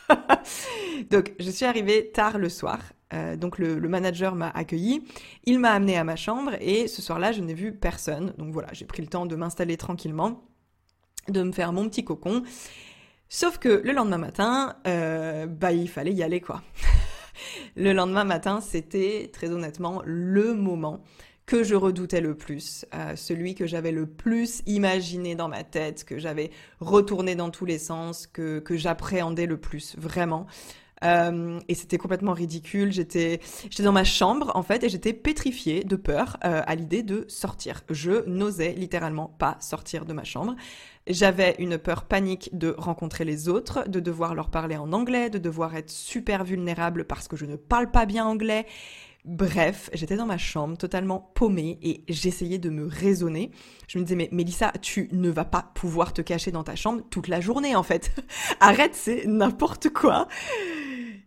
donc, 1.10 1.32
je 1.38 1.50
suis 1.50 1.64
arrivée 1.64 2.10
tard 2.10 2.38
le 2.38 2.48
soir. 2.48 2.80
Euh, 3.12 3.36
donc, 3.36 3.58
le, 3.58 3.78
manager 3.88 4.34
m'a 4.34 4.50
accueilli. 4.50 5.04
Il 5.44 5.60
m'a 5.60 5.70
amené 5.70 5.96
à 5.96 6.02
ma 6.02 6.16
chambre 6.16 6.52
et 6.60 6.88
ce 6.88 7.02
soir-là, 7.02 7.30
je 7.30 7.40
n'ai 7.40 7.54
vu 7.54 7.72
personne. 7.72 8.34
Donc 8.36 8.52
voilà, 8.52 8.68
j'ai 8.72 8.84
pris 8.84 9.00
le 9.00 9.08
temps 9.08 9.26
de 9.26 9.36
m'installer 9.36 9.76
tranquillement, 9.76 10.42
de 11.28 11.42
me 11.44 11.52
faire 11.52 11.72
mon 11.72 11.88
petit 11.88 12.04
cocon. 12.04 12.42
Sauf 13.28 13.58
que 13.58 13.80
le 13.84 13.92
lendemain 13.92 14.18
matin, 14.18 14.76
euh, 14.88 15.46
bah, 15.46 15.70
il 15.70 15.88
fallait 15.88 16.12
y 16.12 16.24
aller 16.24 16.40
quoi. 16.40 16.62
le 17.76 17.92
lendemain 17.92 18.24
matin, 18.24 18.60
c'était 18.60 19.30
très 19.32 19.50
honnêtement 19.50 20.02
le 20.04 20.54
moment 20.54 21.04
que 21.46 21.62
je 21.62 21.74
redoutais 21.74 22.20
le 22.20 22.34
plus, 22.34 22.86
euh, 22.94 23.16
celui 23.16 23.54
que 23.54 23.66
j'avais 23.66 23.92
le 23.92 24.06
plus 24.06 24.62
imaginé 24.66 25.34
dans 25.34 25.48
ma 25.48 25.62
tête, 25.62 26.04
que 26.04 26.18
j'avais 26.18 26.50
retourné 26.80 27.34
dans 27.34 27.50
tous 27.50 27.66
les 27.66 27.78
sens, 27.78 28.26
que, 28.26 28.60
que 28.60 28.76
j'appréhendais 28.76 29.46
le 29.46 29.58
plus, 29.58 29.94
vraiment. 29.98 30.46
Euh, 31.02 31.60
et 31.68 31.74
c'était 31.74 31.98
complètement 31.98 32.32
ridicule. 32.32 32.92
J'étais, 32.92 33.40
j'étais 33.64 33.82
dans 33.82 33.92
ma 33.92 34.04
chambre 34.04 34.52
en 34.54 34.62
fait 34.62 34.84
et 34.84 34.88
j'étais 34.88 35.12
pétrifiée 35.12 35.84
de 35.84 35.96
peur 35.96 36.38
euh, 36.44 36.62
à 36.66 36.74
l'idée 36.74 37.02
de 37.02 37.24
sortir. 37.28 37.82
Je 37.90 38.26
n'osais 38.26 38.72
littéralement 38.72 39.28
pas 39.38 39.56
sortir 39.60 40.06
de 40.06 40.12
ma 40.12 40.24
chambre. 40.24 40.54
J'avais 41.06 41.56
une 41.58 41.76
peur 41.76 42.04
panique 42.04 42.48
de 42.56 42.74
rencontrer 42.78 43.24
les 43.24 43.48
autres, 43.48 43.86
de 43.88 44.00
devoir 44.00 44.34
leur 44.34 44.50
parler 44.50 44.76
en 44.76 44.92
anglais, 44.92 45.28
de 45.28 45.38
devoir 45.38 45.76
être 45.76 45.90
super 45.90 46.44
vulnérable 46.44 47.04
parce 47.04 47.28
que 47.28 47.36
je 47.36 47.44
ne 47.44 47.56
parle 47.56 47.90
pas 47.90 48.06
bien 48.06 48.24
anglais. 48.24 48.64
Bref, 49.24 49.88
j'étais 49.94 50.16
dans 50.16 50.26
ma 50.26 50.36
chambre 50.36 50.76
totalement 50.76 51.30
paumée 51.34 51.78
et 51.82 52.04
j'essayais 52.08 52.58
de 52.58 52.68
me 52.68 52.86
raisonner. 52.86 53.52
Je 53.88 53.98
me 53.98 54.04
disais, 54.04 54.16
mais 54.16 54.28
Mélissa, 54.32 54.70
tu 54.82 55.08
ne 55.12 55.30
vas 55.30 55.46
pas 55.46 55.70
pouvoir 55.74 56.12
te 56.12 56.20
cacher 56.20 56.50
dans 56.50 56.62
ta 56.62 56.76
chambre 56.76 57.00
toute 57.08 57.28
la 57.28 57.40
journée 57.40 57.74
en 57.74 57.82
fait. 57.82 58.12
Arrête, 58.60 58.94
c'est 58.94 59.26
n'importe 59.26 59.88
quoi. 59.88 60.28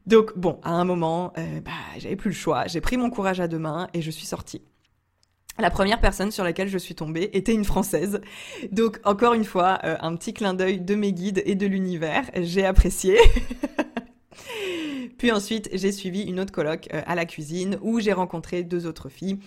Donc 0.06 0.38
bon, 0.38 0.60
à 0.62 0.74
un 0.74 0.86
moment, 0.86 1.34
euh, 1.40 1.60
bah, 1.62 1.72
j'avais 1.98 2.16
plus 2.16 2.30
le 2.30 2.36
choix. 2.36 2.68
J'ai 2.68 2.82
pris 2.82 2.98
mon 2.98 3.10
courage 3.10 3.40
à 3.40 3.48
deux 3.48 3.58
mains 3.58 3.88
et 3.96 4.04
je 4.04 4.12
suis 4.12 4.28
sortie. 4.28 4.62
La 5.58 5.72
première 5.72 6.00
personne 6.00 6.30
sur 6.30 6.44
laquelle 6.44 6.68
je 6.68 6.78
suis 6.78 6.94
tombée 6.94 7.32
était 7.34 7.54
une 7.54 7.66
Française. 7.66 8.22
Donc 8.72 9.00
encore 9.06 9.34
une 9.34 9.44
fois, 9.44 9.80
euh, 9.86 9.98
un 10.02 10.16
petit 10.16 10.36
clin 10.36 10.54
d'œil 10.54 10.80
de 10.82 10.94
mes 10.94 11.14
guides 11.14 11.42
et 11.48 11.56
de 11.56 11.66
l'univers. 11.66 12.30
J'ai 12.36 12.64
apprécié. 12.64 13.18
Puis 15.18 15.32
ensuite, 15.32 15.70
j'ai 15.74 15.92
suivi 15.92 16.24
une 16.24 16.40
autre 16.40 16.52
coloc 16.52 16.88
euh, 16.94 17.02
à 17.06 17.16
la 17.16 17.26
cuisine 17.26 17.78
où 17.82 18.00
j'ai 18.00 18.14
rencontré 18.14 18.64
deux 18.64 18.86
autres 18.86 19.10
filles. 19.10 19.40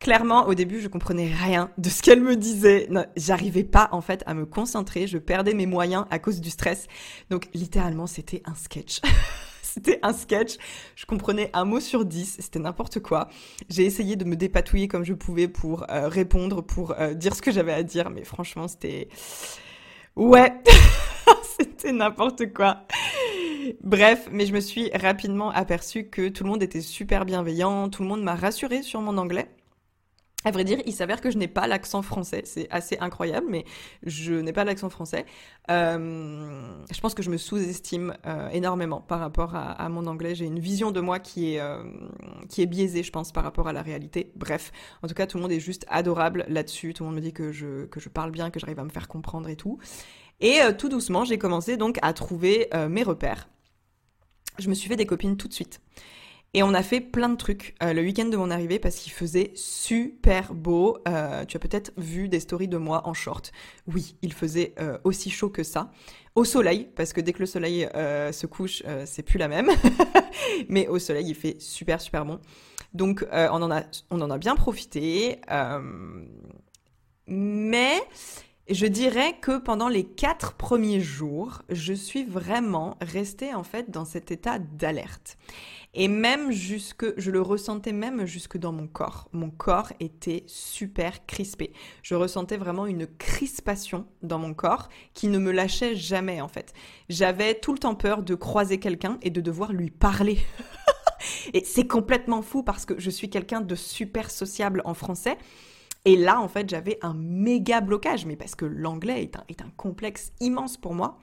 Clairement, 0.00 0.46
au 0.46 0.54
début, 0.54 0.80
je 0.80 0.86
comprenais 0.86 1.26
rien 1.26 1.72
de 1.76 1.88
ce 1.88 2.02
qu'elles 2.02 2.22
me 2.22 2.36
disaient. 2.36 2.88
J'arrivais 3.16 3.64
pas, 3.64 3.88
en 3.90 4.00
fait, 4.00 4.22
à 4.26 4.34
me 4.34 4.46
concentrer. 4.46 5.08
Je 5.08 5.18
perdais 5.18 5.54
mes 5.54 5.66
moyens 5.66 6.04
à 6.10 6.20
cause 6.20 6.40
du 6.40 6.50
stress. 6.50 6.86
Donc, 7.30 7.48
littéralement, 7.52 8.06
c'était 8.06 8.40
un 8.44 8.54
sketch. 8.54 9.00
c'était 9.62 9.98
un 10.02 10.12
sketch. 10.12 10.56
Je 10.94 11.04
comprenais 11.04 11.50
un 11.52 11.64
mot 11.64 11.80
sur 11.80 12.04
dix. 12.04 12.36
C'était 12.38 12.60
n'importe 12.60 13.00
quoi. 13.00 13.28
J'ai 13.68 13.86
essayé 13.86 14.14
de 14.14 14.24
me 14.24 14.36
dépatouiller 14.36 14.86
comme 14.86 15.04
je 15.04 15.14
pouvais 15.14 15.48
pour 15.48 15.84
euh, 15.90 16.08
répondre, 16.08 16.62
pour 16.62 16.92
euh, 16.92 17.14
dire 17.14 17.34
ce 17.34 17.42
que 17.42 17.50
j'avais 17.50 17.72
à 17.72 17.82
dire. 17.82 18.08
Mais 18.10 18.22
franchement, 18.22 18.68
c'était... 18.68 19.08
Ouais. 20.14 20.52
c'était 21.58 21.92
n'importe 21.92 22.52
quoi. 22.52 22.86
Bref, 23.82 24.28
mais 24.32 24.46
je 24.46 24.52
me 24.52 24.60
suis 24.60 24.90
rapidement 24.94 25.50
aperçue 25.50 26.04
que 26.04 26.28
tout 26.28 26.44
le 26.44 26.50
monde 26.50 26.62
était 26.62 26.80
super 26.80 27.24
bienveillant, 27.24 27.88
tout 27.88 28.02
le 28.02 28.08
monde 28.08 28.22
m'a 28.22 28.34
rassuré 28.34 28.82
sur 28.82 29.00
mon 29.00 29.18
anglais. 29.18 29.48
À 30.44 30.52
vrai 30.52 30.62
dire, 30.62 30.78
il 30.86 30.92
s'avère 30.92 31.20
que 31.20 31.32
je 31.32 31.36
n'ai 31.36 31.48
pas 31.48 31.66
l'accent 31.66 32.00
français. 32.00 32.42
C'est 32.44 32.68
assez 32.70 32.96
incroyable, 33.00 33.48
mais 33.50 33.64
je 34.04 34.34
n'ai 34.34 34.52
pas 34.52 34.62
l'accent 34.62 34.88
français. 34.88 35.26
Euh, 35.68 36.84
je 36.92 37.00
pense 37.00 37.14
que 37.14 37.24
je 37.24 37.30
me 37.30 37.36
sous-estime 37.36 38.16
euh, 38.24 38.48
énormément 38.50 39.00
par 39.00 39.18
rapport 39.18 39.56
à, 39.56 39.88
mon 39.88 40.06
anglais. 40.06 40.36
J'ai 40.36 40.44
une 40.44 40.60
vision 40.60 40.92
de 40.92 41.00
moi 41.00 41.18
qui 41.18 41.54
est, 41.54 41.60
euh, 41.60 41.82
qui 42.48 42.62
est 42.62 42.66
biaisée, 42.66 43.02
je 43.02 43.10
pense, 43.10 43.32
par 43.32 43.42
rapport 43.42 43.66
à 43.66 43.72
la 43.72 43.82
réalité. 43.82 44.30
Bref, 44.36 44.70
en 45.02 45.08
tout 45.08 45.14
cas, 45.14 45.26
tout 45.26 45.38
le 45.38 45.42
monde 45.42 45.52
est 45.52 45.60
juste 45.60 45.84
adorable 45.88 46.44
là-dessus. 46.48 46.94
Tout 46.94 47.02
le 47.02 47.08
monde 47.08 47.16
me 47.16 47.20
dit 47.20 47.32
que 47.32 47.50
je, 47.50 47.86
que 47.86 47.98
je 47.98 48.08
parle 48.08 48.30
bien, 48.30 48.50
que 48.50 48.60
j'arrive 48.60 48.78
à 48.78 48.84
me 48.84 48.90
faire 48.90 49.08
comprendre 49.08 49.48
et 49.48 49.56
tout. 49.56 49.78
Et 50.40 50.60
tout 50.78 50.88
doucement, 50.88 51.24
j'ai 51.24 51.36
commencé 51.36 51.76
donc 51.76 51.98
à 52.00 52.12
trouver 52.12 52.70
mes 52.88 53.02
repères 53.02 53.48
je 54.58 54.68
me 54.68 54.74
suis 54.74 54.88
fait 54.88 54.96
des 54.96 55.06
copines 55.06 55.36
tout 55.36 55.48
de 55.48 55.54
suite. 55.54 55.80
Et 56.54 56.62
on 56.62 56.72
a 56.72 56.82
fait 56.82 57.00
plein 57.00 57.28
de 57.28 57.36
trucs 57.36 57.74
euh, 57.82 57.92
le 57.92 58.00
week-end 58.00 58.24
de 58.24 58.36
mon 58.36 58.50
arrivée 58.50 58.78
parce 58.78 58.96
qu'il 58.96 59.12
faisait 59.12 59.52
super 59.54 60.54
beau. 60.54 60.96
Euh, 61.06 61.44
tu 61.44 61.56
as 61.58 61.60
peut-être 61.60 61.92
vu 61.98 62.28
des 62.28 62.40
stories 62.40 62.68
de 62.68 62.78
moi 62.78 63.06
en 63.06 63.12
short. 63.12 63.52
Oui, 63.86 64.16
il 64.22 64.32
faisait 64.32 64.74
euh, 64.80 64.96
aussi 65.04 65.28
chaud 65.28 65.50
que 65.50 65.62
ça. 65.62 65.90
Au 66.34 66.44
soleil, 66.44 66.88
parce 66.96 67.12
que 67.12 67.20
dès 67.20 67.32
que 67.34 67.40
le 67.40 67.46
soleil 67.46 67.88
se 67.94 68.46
couche, 68.46 68.82
c'est 69.06 69.24
plus 69.24 69.38
la 69.38 69.48
même. 69.48 69.70
Mais 70.68 70.86
au 70.86 71.00
soleil, 71.00 71.28
il 71.28 71.34
fait 71.34 71.60
super 71.60 72.00
super 72.00 72.24
bon. 72.24 72.38
Donc 72.94 73.26
on 73.32 73.60
en 73.60 73.70
a 73.72 73.82
on 74.10 74.20
en 74.20 74.30
a 74.30 74.38
bien 74.38 74.54
profité. 74.54 75.40
mais 77.26 78.00
je 78.70 78.86
dirais 78.86 79.36
que 79.40 79.58
pendant 79.58 79.88
les 79.88 80.04
quatre 80.04 80.52
premiers 80.52 81.00
jours, 81.00 81.62
je 81.70 81.94
suis 81.94 82.24
vraiment 82.24 82.98
restée 83.00 83.54
en 83.54 83.62
fait 83.62 83.90
dans 83.90 84.04
cet 84.04 84.30
état 84.30 84.58
d'alerte. 84.58 85.38
Et 85.94 86.06
même 86.06 86.50
jusque, 86.50 87.06
je 87.18 87.30
le 87.30 87.40
ressentais 87.40 87.92
même 87.92 88.26
jusque 88.26 88.58
dans 88.58 88.72
mon 88.72 88.86
corps. 88.86 89.28
Mon 89.32 89.48
corps 89.48 89.92
était 90.00 90.44
super 90.46 91.24
crispé. 91.26 91.72
Je 92.02 92.14
ressentais 92.14 92.58
vraiment 92.58 92.86
une 92.86 93.06
crispation 93.06 94.06
dans 94.22 94.38
mon 94.38 94.52
corps 94.52 94.90
qui 95.14 95.28
ne 95.28 95.38
me 95.38 95.50
lâchait 95.50 95.96
jamais 95.96 96.42
en 96.42 96.48
fait. 96.48 96.74
J'avais 97.08 97.54
tout 97.54 97.72
le 97.72 97.78
temps 97.78 97.94
peur 97.94 98.22
de 98.22 98.34
croiser 98.34 98.78
quelqu'un 98.78 99.18
et 99.22 99.30
de 99.30 99.40
devoir 99.40 99.72
lui 99.72 99.90
parler. 99.90 100.38
et 101.54 101.64
c'est 101.64 101.86
complètement 101.86 102.42
fou 102.42 102.62
parce 102.62 102.84
que 102.84 103.00
je 103.00 103.08
suis 103.08 103.30
quelqu'un 103.30 103.62
de 103.62 103.74
super 103.74 104.30
sociable 104.30 104.82
en 104.84 104.92
français. 104.92 105.38
Et 106.08 106.16
là, 106.16 106.40
en 106.40 106.48
fait, 106.48 106.70
j'avais 106.70 106.98
un 107.02 107.12
méga 107.12 107.82
blocage, 107.82 108.24
mais 108.24 108.34
parce 108.34 108.54
que 108.54 108.64
l'anglais 108.64 109.30
est 109.50 109.60
un, 109.60 109.68
complexe 109.76 110.32
immense 110.40 110.78
pour 110.78 110.94
moi. 110.94 111.18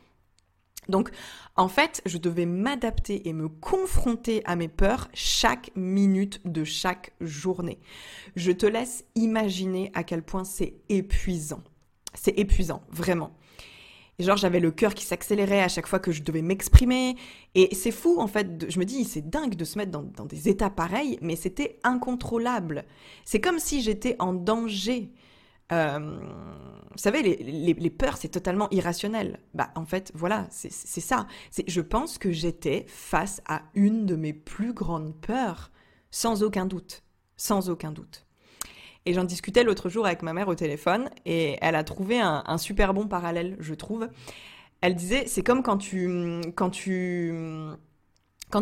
Donc, 0.90 1.10
en 1.56 1.68
fait, 1.68 2.04
je 2.06 2.20
devais 2.20 2.46
m'adapter 2.46 3.28
et 3.28 3.34
me 3.34 3.50
confronter 3.50 4.44
à 4.46 4.56
mes 4.56 4.68
peurs 4.68 5.08
chaque 5.12 5.72
minute 5.76 6.40
de 6.46 6.64
chaque 6.64 7.14
journée. 7.20 7.80
Je 8.36 8.52
te 8.52 8.68
laisse 8.68 9.06
imaginer 9.16 9.90
à 9.96 10.04
quel 10.04 10.22
point 10.22 10.44
c'est 10.44 10.76
épuisant. 10.88 11.64
C'est 12.14 12.38
épuisant, 12.38 12.84
vraiment. 12.92 13.36
Genre, 14.20 14.38
j'avais 14.38 14.62
le 14.62 14.72
cœur 14.72 14.94
qui 14.94 15.04
s'accélérait 15.04 15.62
à 15.62 15.68
chaque 15.68 15.88
fois 15.88 16.00
que 16.00 16.12
je 16.12 16.24
devais 16.24 16.42
m'exprimer. 16.42 17.16
Et 17.54 17.76
c'est 17.76 17.92
fou, 17.92 18.20
en 18.20 18.28
fait. 18.28 18.70
je 18.70 18.80
me 18.80 18.86
dis, 18.86 19.04
c'est 19.04 19.30
dingue 19.30 19.56
de 19.56 19.66
se 19.66 19.78
mettre 19.78 19.92
dans, 19.92 20.26
des 20.26 20.48
états 20.48 20.70
pareils, 20.70 21.18
mais 21.22 21.36
c'était 21.36 21.80
incontrôlable. 21.84 22.86
C'est 23.26 23.42
comme 23.42 23.60
si 23.60 23.82
j'étais 23.82 24.16
en 24.20 24.34
danger. 24.34 25.12
Euh, 25.72 26.20
vous 26.92 26.98
savez, 26.98 27.24
les, 27.24 27.90
peurs, 27.90 28.16
c'est 28.16 28.30
totalement 28.30 28.70
irrationnel. 28.72 29.40
Bah, 29.54 29.72
en 29.76 29.86
fait, 29.86 30.12
voilà, 30.16 30.48
c'est 30.50 30.72
ça. 30.72 31.28
Je 31.68 31.82
pense 31.82 32.18
que 32.18 32.32
j'étais 32.32 32.86
face 32.88 33.42
à 33.48 33.64
une 33.74 34.06
de 34.06 34.16
mes 34.16 34.34
plus 34.34 34.74
grandes 34.74 35.14
peurs, 35.20 35.72
sans 36.10 36.42
aucun 36.42 36.66
doute. 36.66 37.04
Sans 37.36 37.70
aucun 37.70 37.92
doute. 37.92 38.25
Et 39.06 39.14
j'en 39.14 39.24
discutais 39.24 39.64
l'autre 39.64 39.90
jour 39.90 40.06
avec 40.06 40.24
ma 40.24 40.34
mère 40.34 40.48
au 40.48 40.56
téléphone 40.56 41.10
et 41.26 41.58
elle 41.62 41.76
a 41.76 41.84
trouvé 41.84 42.20
un, 42.20 42.58
super 42.58 42.94
bon 42.94 43.08
parallèle, 43.08 43.56
je 43.60 43.74
trouve. 43.74 44.08
Elle 44.82 44.96
disait, 44.96 45.26
c'est 45.28 45.44
comme 45.44 45.62
quand 45.64 45.78
tu, 45.78 46.42
quand 46.56 46.70
tu, 46.70 47.32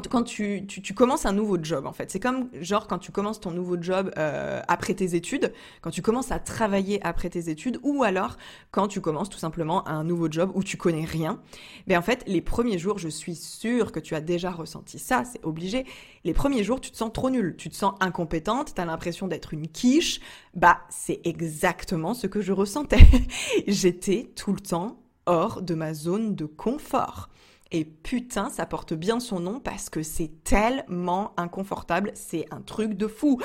quand, 0.09 0.23
tu, 0.23 0.65
commences 0.95 1.25
un 1.25 1.33
nouveau 1.33 1.57
job, 1.62 1.85
en 1.85 1.93
fait, 1.93 2.12
c'est 2.12 2.19
comme 2.19 2.50
genre 2.59 2.88
quand 2.88 3.00
tu 3.00 3.12
commences 3.12 3.39
ton 3.39 3.51
nouveau 3.51 3.81
job 3.81 4.12
euh, 4.17 4.62
après 4.67 4.93
tes 4.93 5.15
études, 5.15 5.53
quand 5.81 5.91
tu 5.91 6.01
commences 6.01 6.31
à 6.31 6.39
travailler 6.39 7.00
après 7.05 7.29
tes 7.29 7.50
études, 7.50 7.79
ou 7.83 8.03
alors 8.03 8.38
quand 8.71 8.88
tu 8.88 9.01
commences 9.01 9.29
tout 9.29 9.39
simplement 9.39 9.88
un 9.88 10.03
nouveau 10.03 10.31
job 10.31 10.51
où 10.55 10.63
tu 10.63 10.77
connais 10.77 11.05
rien. 11.05 11.39
Mais 11.88 11.97
en 11.97 12.01
fait, 12.01 12.23
les 12.27 12.41
premiers 12.41 12.77
jours, 12.77 12.97
je 12.97 13.09
suis 13.09 13.35
sûre 13.35 13.91
que 13.91 14.00
tu 14.00 14.15
as 14.15 14.21
déjà 14.21 14.51
ressenti 14.51 15.00
ça, 15.00 15.23
c'est 15.25 15.43
obligé. 15.43 15.85
Les 16.23 16.33
premiers 16.33 16.63
jours, 16.63 16.79
tu 16.81 16.91
te 16.91 16.97
sens 16.97 17.12
trop 17.12 17.29
nul, 17.29 17.55
tu 17.57 17.69
te 17.69 17.75
sens 17.75 17.93
incompétente, 18.00 18.73
tu 18.75 18.81
as 18.81 18.85
l'impression 18.85 19.27
d'être 19.27 19.53
une 19.53 19.67
quiche. 19.67 20.19
Bah, 20.53 20.79
c'est 20.89 21.21
exactement 21.23 22.13
ce 22.13 22.27
que 22.27 22.41
je 22.41 22.53
ressentais. 22.53 23.05
J'étais 23.67 24.31
tout 24.35 24.53
le 24.53 24.59
temps 24.59 24.97
hors 25.25 25.62
de 25.62 25.73
ma 25.73 25.93
zone 25.93 26.35
de 26.35 26.45
confort. 26.45 27.29
Et 27.73 27.85
putain, 27.85 28.51
ça 28.51 28.67
porte 28.67 28.93
bien 28.93 29.19
son 29.19 29.39
nom 29.39 29.59
parce 29.59 29.89
que 29.89 30.03
c'est 30.03 30.43
tellement 30.43 31.33
inconfortable, 31.37 32.11
c'est 32.13 32.45
un 32.51 32.61
truc 32.61 32.93
de 32.93 33.07
fou. 33.07 33.41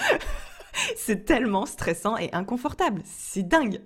c'est 0.96 1.24
tellement 1.24 1.64
stressant 1.64 2.18
et 2.18 2.30
inconfortable, 2.34 3.00
c'est 3.06 3.42
dingue. 3.42 3.80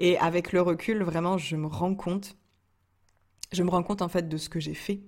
Et 0.00 0.18
avec 0.18 0.52
le 0.52 0.60
recul, 0.60 1.04
vraiment, 1.04 1.38
je 1.38 1.56
me 1.56 1.68
rends 1.68 1.94
compte 1.94 2.36
je 3.52 3.62
me 3.62 3.70
rends 3.70 3.84
compte 3.84 4.02
en 4.02 4.08
fait 4.08 4.28
de 4.28 4.36
ce 4.36 4.48
que 4.48 4.58
j'ai 4.58 4.74
fait, 4.74 5.00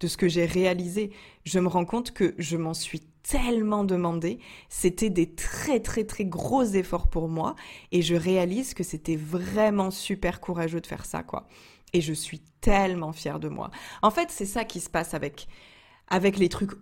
de 0.00 0.06
ce 0.06 0.16
que 0.16 0.26
j'ai 0.26 0.46
réalisé. 0.46 1.10
Je 1.44 1.58
me 1.58 1.68
rends 1.68 1.84
compte 1.84 2.12
que 2.12 2.34
je 2.38 2.56
m'en 2.56 2.72
suis 2.72 3.00
tellement 3.22 3.84
demandé. 3.84 4.38
C'était 4.70 5.10
des 5.10 5.34
très 5.34 5.78
très 5.78 6.04
très 6.04 6.24
gros 6.24 6.64
efforts 6.64 7.08
pour 7.08 7.28
moi 7.28 7.54
et 7.92 8.00
je 8.00 8.14
réalise 8.14 8.72
que 8.72 8.82
c'était 8.82 9.16
vraiment 9.16 9.90
super 9.90 10.40
courageux 10.40 10.80
de 10.80 10.86
faire 10.86 11.04
ça 11.04 11.22
quoi. 11.22 11.46
Et 11.92 12.00
je 12.00 12.12
suis 12.12 12.40
tellement 12.60 13.12
fière 13.12 13.38
de 13.38 13.48
moi. 13.48 13.70
En 14.02 14.10
fait, 14.10 14.30
c'est 14.30 14.46
ça 14.46 14.64
qui 14.64 14.80
se 14.80 14.90
passe 14.90 15.14
avec 15.14 15.48
avec 16.08 16.38
les 16.38 16.48
trucs 16.48 16.72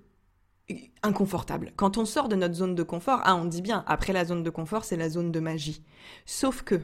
inconfortables. 1.02 1.72
Quand 1.76 1.98
on 1.98 2.04
sort 2.04 2.28
de 2.28 2.36
notre 2.36 2.54
zone 2.54 2.74
de 2.74 2.82
confort, 2.82 3.20
ah 3.24 3.36
on 3.36 3.44
dit 3.44 3.62
bien 3.62 3.84
après 3.86 4.12
la 4.12 4.24
zone 4.24 4.42
de 4.42 4.50
confort, 4.50 4.84
c'est 4.84 4.96
la 4.96 5.08
zone 5.08 5.32
de 5.32 5.40
magie. 5.40 5.82
Sauf 6.26 6.62
que 6.62 6.80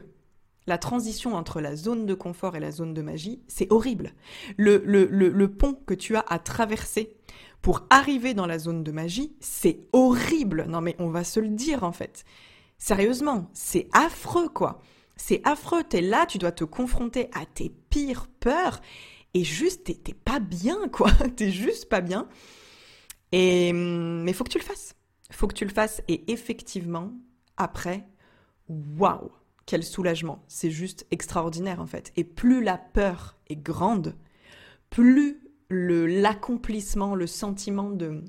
la 0.65 0.77
transition 0.77 1.35
entre 1.35 1.61
la 1.61 1.75
zone 1.75 2.05
de 2.05 2.13
confort 2.13 2.55
et 2.55 2.59
la 2.59 2.71
zone 2.71 2.93
de 2.93 3.01
magie, 3.01 3.41
c'est 3.47 3.71
horrible. 3.71 4.13
Le, 4.57 4.77
le, 4.85 5.51
pont 5.51 5.73
que 5.73 5.93
tu 5.93 6.15
as 6.15 6.25
à 6.27 6.39
traverser 6.39 7.15
pour 7.61 7.87
arriver 7.89 8.33
dans 8.33 8.45
la 8.45 8.59
zone 8.59 8.83
de 8.83 8.91
magie, 8.91 9.35
c'est 9.39 9.79
horrible. 9.93 10.65
Non 10.67 10.81
mais 10.81 10.95
on 10.99 11.09
va 11.09 11.23
se 11.23 11.39
le 11.39 11.49
dire 11.49 11.83
en 11.83 11.93
fait. 11.93 12.25
Sérieusement, 12.77 13.49
c'est 13.53 13.87
affreux 13.93 14.49
quoi. 14.49 14.81
C'est 15.17 15.41
affreux, 15.45 15.83
t'es 15.83 16.01
là, 16.01 16.25
tu 16.25 16.37
dois 16.37 16.51
te 16.51 16.63
confronter 16.63 17.29
à 17.33 17.45
tes 17.45 17.69
pires 17.89 18.27
peurs 18.39 18.81
et 19.33 19.43
juste 19.43 20.03
t'es 20.03 20.13
pas 20.13 20.39
bien 20.39 20.87
quoi. 20.89 21.11
t'es 21.35 21.51
juste 21.51 21.89
pas 21.89 22.01
bien. 22.01 22.27
Et 23.31 23.73
mais 23.73 24.33
faut 24.33 24.43
que 24.43 24.49
tu 24.49 24.59
le 24.59 24.63
fasses. 24.63 24.95
Faut 25.31 25.47
que 25.47 25.53
tu 25.53 25.65
le 25.65 25.73
fasses 25.73 26.01
et 26.07 26.31
effectivement, 26.31 27.11
après, 27.57 28.07
waouh 28.69 29.31
quel 29.67 29.83
soulagement. 29.83 30.43
C'est 30.47 30.71
juste 30.71 31.05
extraordinaire 31.11 31.79
en 31.81 31.85
fait. 31.85 32.11
Et 32.15 32.23
plus 32.23 32.63
la 32.63 32.77
peur 32.77 33.37
est 33.49 33.55
grande, 33.55 34.15
plus 34.89 35.41
le 35.69 36.07
l'accomplissement, 36.07 37.13
le 37.13 37.27
sentiment 37.27 37.91
de 37.91 38.23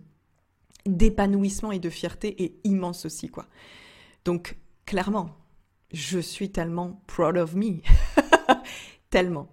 d'épanouissement 0.84 1.72
et 1.72 1.78
de 1.78 1.90
fierté 1.90 2.42
est 2.42 2.54
immense 2.64 3.06
aussi 3.06 3.28
quoi. 3.28 3.46
Donc 4.24 4.58
clairement, 4.84 5.30
je 5.92 6.18
suis 6.18 6.50
tellement 6.50 7.02
proud 7.06 7.36
of 7.36 7.54
me, 7.54 7.80
tellement. 9.10 9.48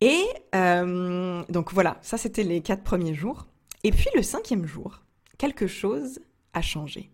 Et 0.00 0.24
euh, 0.54 1.42
donc 1.48 1.72
voilà, 1.72 1.98
ça 2.02 2.16
c'était 2.16 2.44
les 2.44 2.60
quatre 2.60 2.84
premiers 2.84 3.14
jours. 3.14 3.46
Et 3.84 3.90
puis 3.90 4.08
le 4.14 4.22
cinquième 4.22 4.66
jour, 4.66 5.02
quelque 5.38 5.66
chose 5.66 6.20
a 6.52 6.62
changé. 6.62 7.10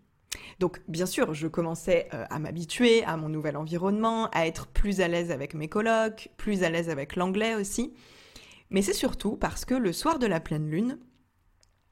Donc 0.59 0.81
bien 0.87 1.05
sûr, 1.05 1.33
je 1.33 1.47
commençais 1.47 2.07
euh, 2.13 2.25
à 2.29 2.39
m'habituer 2.39 3.03
à 3.03 3.17
mon 3.17 3.29
nouvel 3.29 3.57
environnement, 3.57 4.29
à 4.31 4.47
être 4.47 4.67
plus 4.67 5.01
à 5.01 5.07
l'aise 5.07 5.31
avec 5.31 5.53
mes 5.53 5.67
colocs, 5.67 6.29
plus 6.37 6.63
à 6.63 6.69
l'aise 6.69 6.89
avec 6.89 7.15
l'anglais 7.15 7.55
aussi. 7.55 7.93
Mais 8.69 8.81
c'est 8.81 8.93
surtout 8.93 9.35
parce 9.35 9.65
que 9.65 9.75
le 9.75 9.93
soir 9.93 10.19
de 10.19 10.27
la 10.27 10.39
pleine 10.39 10.69
lune, 10.69 10.99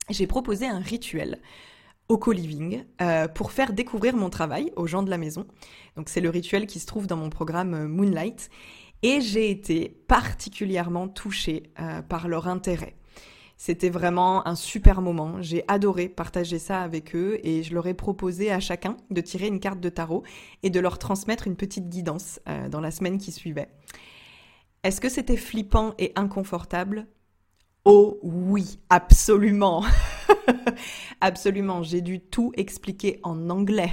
j'ai 0.10 0.28
proposé 0.28 0.68
un 0.68 0.80
rituel 0.80 1.40
au 2.10 2.18
co-living 2.18 2.84
euh, 3.02 3.28
pour 3.28 3.52
faire 3.52 3.74
découvrir 3.74 4.16
mon 4.16 4.30
travail 4.30 4.72
aux 4.76 4.88
gens 4.88 5.04
de 5.04 5.10
la 5.10 5.18
maison. 5.18 5.46
Donc 5.96 6.10
c'est 6.10 6.22
le 6.22 6.30
rituel 6.30 6.68
qui 6.68 6.80
se 6.80 6.86
trouve 6.86 7.08
dans 7.08 7.18
mon 7.18 7.30
programme 7.30 7.74
euh, 7.74 7.88
Moonlight. 7.88 8.50
Et 9.02 9.20
j'ai 9.20 9.50
été 9.50 9.90
particulièrement 10.08 11.10
touchée 11.10 11.64
par 12.08 12.30
leur 12.30 12.48
intérêt. 12.48 12.96
C'était 13.66 13.90
vraiment 13.90 14.46
un 14.46 14.56
super 14.56 15.02
moment. 15.02 15.42
J'ai 15.42 15.64
adoré 15.70 16.10
partager 16.10 16.60
ça 16.60 16.82
avec 16.82 17.16
eux 17.16 17.40
et 17.44 17.64
je 17.64 17.74
leur 17.74 17.88
ai 17.88 17.94
proposé 17.94 18.52
à 18.52 18.60
chacun 18.60 18.98
de 19.10 19.22
tirer 19.22 19.48
une 19.48 19.60
carte 19.62 19.80
de 19.80 19.90
tarot 19.90 20.24
et 20.64 20.70
de 20.70 20.80
leur 20.82 21.00
transmettre 21.00 21.48
une 21.48 21.56
petite 21.56 21.88
guidance 21.88 22.42
euh, 22.50 22.68
dans 22.68 22.82
la 22.82 22.92
semaine 22.92 23.18
qui 23.18 23.32
suivait. 23.32 23.70
Est-ce 24.84 25.00
que 25.00 25.08
c'était 25.08 25.38
flippant 25.38 25.94
et 25.98 26.12
inconfortable? 26.16 27.08
Oh 27.86 28.20
oui, 28.22 28.80
absolument. 28.90 29.86
absolument, 31.22 31.84
j'ai 31.84 32.02
dû 32.02 32.20
tout 32.20 32.52
expliquer 32.56 33.20
en 33.24 33.50
anglais. 33.50 33.92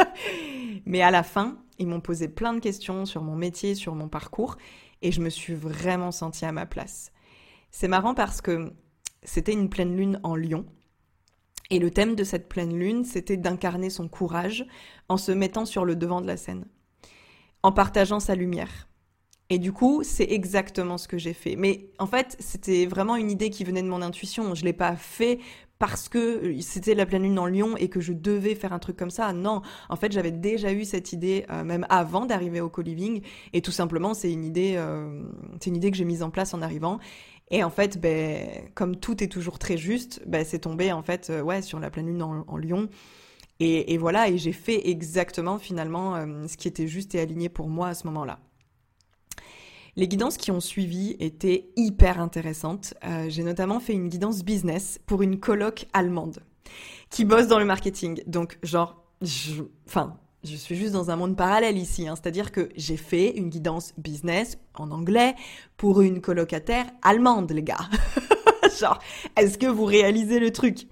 Mais 0.86 1.02
à 1.02 1.10
la 1.10 1.22
fin, 1.22 1.58
ils 1.78 1.86
m'ont 1.86 2.00
posé 2.00 2.28
plein 2.28 2.54
de 2.54 2.60
questions 2.60 3.04
sur 3.06 3.22
mon 3.22 3.36
métier, 3.36 3.74
sur 3.74 3.94
mon 3.94 4.08
parcours, 4.08 4.56
et 5.02 5.12
je 5.12 5.20
me 5.20 5.30
suis 5.30 5.54
vraiment 5.54 6.12
sentie 6.12 6.44
à 6.44 6.52
ma 6.52 6.66
place. 6.66 7.12
C'est 7.70 7.88
marrant 7.88 8.14
parce 8.14 8.40
que 8.40 8.72
c'était 9.22 9.52
une 9.52 9.68
pleine 9.68 9.96
lune 9.96 10.20
en 10.22 10.36
lion. 10.36 10.64
Et 11.70 11.78
le 11.78 11.90
thème 11.90 12.14
de 12.14 12.24
cette 12.24 12.48
pleine 12.48 12.78
lune, 12.78 13.04
c'était 13.04 13.36
d'incarner 13.36 13.90
son 13.90 14.08
courage 14.08 14.64
en 15.08 15.16
se 15.16 15.32
mettant 15.32 15.66
sur 15.66 15.84
le 15.84 15.96
devant 15.96 16.20
de 16.20 16.26
la 16.26 16.36
scène, 16.36 16.66
en 17.62 17.72
partageant 17.72 18.20
sa 18.20 18.36
lumière. 18.36 18.88
Et 19.48 19.58
du 19.58 19.72
coup, 19.72 20.02
c'est 20.02 20.28
exactement 20.30 20.98
ce 20.98 21.06
que 21.06 21.18
j'ai 21.18 21.32
fait. 21.32 21.54
Mais 21.54 21.90
en 21.98 22.06
fait, 22.06 22.36
c'était 22.40 22.84
vraiment 22.86 23.14
une 23.14 23.30
idée 23.30 23.50
qui 23.50 23.62
venait 23.62 23.82
de 23.82 23.88
mon 23.88 24.02
intuition. 24.02 24.54
Je 24.54 24.64
l'ai 24.64 24.72
pas 24.72 24.96
fait 24.96 25.38
parce 25.78 26.08
que 26.08 26.18
euh, 26.18 26.60
c'était 26.60 26.94
la 26.94 27.06
pleine 27.06 27.22
lune 27.22 27.38
en 27.38 27.46
Lion 27.46 27.76
et 27.76 27.88
que 27.88 28.00
je 28.00 28.12
devais 28.12 28.54
faire 28.54 28.72
un 28.72 28.78
truc 28.78 28.96
comme 28.96 29.10
ça. 29.10 29.32
Non, 29.32 29.62
en 29.88 29.96
fait, 29.96 30.12
j'avais 30.12 30.30
déjà 30.30 30.72
eu 30.72 30.84
cette 30.84 31.12
idée 31.12 31.44
euh, 31.50 31.64
même 31.64 31.86
avant 31.88 32.26
d'arriver 32.26 32.60
au 32.60 32.68
co-living 32.68 33.22
et 33.52 33.62
tout 33.62 33.72
simplement, 33.72 34.14
c'est 34.14 34.32
une 34.32 34.44
idée, 34.44 34.74
euh, 34.76 35.22
une 35.64 35.76
idée 35.76 35.90
que 35.90 35.96
j'ai 35.96 36.04
mise 36.04 36.22
en 36.22 36.30
place 36.30 36.54
en 36.54 36.62
arrivant 36.62 36.98
et 37.50 37.62
en 37.62 37.70
fait, 37.70 38.00
ben, 38.00 38.48
comme 38.74 38.96
tout 38.96 39.22
est 39.22 39.28
toujours 39.28 39.58
très 39.58 39.76
juste, 39.76 40.22
ben, 40.26 40.44
c'est 40.44 40.60
tombé 40.60 40.92
en 40.92 41.02
fait, 41.02 41.32
ouais, 41.44 41.62
sur 41.62 41.78
la 41.78 41.90
pleine 41.90 42.06
lune 42.06 42.22
en, 42.22 42.56
Lyon. 42.56 42.88
Et, 43.60 43.96
voilà, 43.96 44.28
et 44.28 44.36
j'ai 44.36 44.52
fait 44.52 44.88
exactement 44.88 45.58
finalement 45.58 46.16
ce 46.46 46.56
qui 46.56 46.68
était 46.68 46.88
juste 46.88 47.14
et 47.14 47.20
aligné 47.20 47.48
pour 47.48 47.68
moi 47.68 47.88
à 47.88 47.94
ce 47.94 48.06
moment-là. 48.08 48.40
Les 49.96 50.08
guidances 50.08 50.36
qui 50.36 50.50
ont 50.50 50.60
suivi 50.60 51.16
étaient 51.20 51.70
hyper 51.76 52.20
intéressantes. 52.20 52.94
Euh, 53.04 53.26
j'ai 53.28 53.42
notamment 53.42 53.80
fait 53.80 53.94
une 53.94 54.08
guidance 54.08 54.44
business 54.44 55.00
pour 55.06 55.22
une 55.22 55.40
coloc 55.40 55.86
allemande 55.94 56.40
qui 57.08 57.24
bosse 57.24 57.46
dans 57.46 57.58
le 57.58 57.64
marketing. 57.64 58.22
Donc, 58.26 58.58
genre, 58.62 59.02
enfin, 59.86 60.18
je 60.44 60.54
suis 60.54 60.76
juste 60.76 60.92
dans 60.92 61.10
un 61.10 61.16
monde 61.16 61.36
parallèle 61.36 61.78
ici, 61.78 62.06
hein. 62.06 62.14
c'est-à-dire 62.14 62.52
que 62.52 62.68
j'ai 62.76 62.96
fait 62.96 63.36
une 63.36 63.48
guidance 63.48 63.94
business 63.96 64.58
en 64.74 64.90
anglais 64.90 65.34
pour 65.76 66.02
une 66.02 66.20
colocataire 66.20 66.86
allemande, 67.02 67.50
les 67.52 67.62
gars. 67.62 67.88
Genre, 68.80 68.98
est-ce 69.36 69.56
que 69.56 69.66
vous 69.66 69.84
réalisez 69.84 70.38
le 70.38 70.52
truc? 70.52 70.86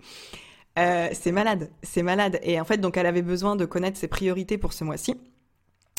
Euh, 0.79 1.09
C'est 1.13 1.33
malade, 1.33 1.71
c'est 1.83 2.03
malade. 2.03 2.41
Et 2.43 2.59
en 2.59 2.65
fait, 2.65 2.79
donc, 2.79 2.97
elle 2.97 3.07
avait 3.07 3.23
besoin 3.23 3.57
de 3.57 3.67
connaître 3.67 3.99
ses 3.99 4.09
priorités 4.09 4.57
pour 4.57 4.73
ce 4.73 4.85
mois-ci. 4.85 5.17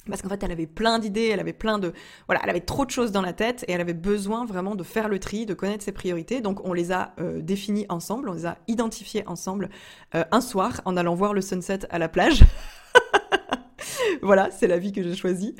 Parce 0.08 0.22
qu'en 0.22 0.30
fait, 0.30 0.44
elle 0.44 0.52
avait 0.52 0.68
plein 0.68 1.00
d'idées, 1.00 1.30
elle 1.34 1.40
avait 1.40 1.54
plein 1.54 1.80
de... 1.80 1.94
Voilà, 2.28 2.42
elle 2.44 2.50
avait 2.50 2.62
trop 2.62 2.86
de 2.86 2.92
choses 2.92 3.12
dans 3.12 3.22
la 3.22 3.34
tête 3.34 3.66
et 3.68 3.72
elle 3.72 3.82
avait 3.82 3.94
besoin 3.94 4.46
vraiment 4.46 4.76
de 4.76 4.84
faire 4.84 5.10
le 5.10 5.20
tri, 5.20 5.46
de 5.46 5.54
connaître 5.54 5.84
ses 5.84 5.92
priorités. 5.92 6.42
Donc, 6.42 6.66
on 6.66 6.74
les 6.74 6.92
a 6.92 7.14
euh, 7.20 7.42
définies 7.42 7.86
ensemble, 7.90 8.30
on 8.30 8.34
les 8.34 8.46
a 8.46 8.58
identifiées 8.68 9.28
ensemble 9.28 9.70
euh, 10.14 10.24
un 10.32 10.42
soir 10.42 10.82
en 10.86 10.96
allant 10.96 11.16
voir 11.16 11.34
le 11.34 11.42
sunset 11.42 11.80
à 11.90 11.98
la 11.98 12.08
plage. 12.08 12.44
voilà, 14.22 14.50
c'est 14.52 14.68
la 14.68 14.78
vie 14.78 14.92
que 14.92 15.02
j'ai 15.02 15.16
choisie. 15.16 15.56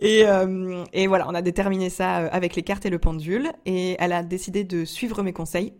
Et, 0.00 0.26
euh, 0.26 0.84
et 0.92 1.06
voilà, 1.06 1.26
on 1.28 1.34
a 1.34 1.42
déterminé 1.42 1.90
ça 1.90 2.18
euh, 2.20 2.28
avec 2.32 2.56
les 2.56 2.62
cartes 2.62 2.86
et 2.86 2.90
le 2.90 2.98
pendule. 2.98 3.50
Et 3.66 3.96
elle 3.98 4.12
a 4.12 4.22
décidé 4.22 4.64
de 4.64 4.84
suivre 4.84 5.22
mes 5.22 5.32
conseils. 5.32 5.74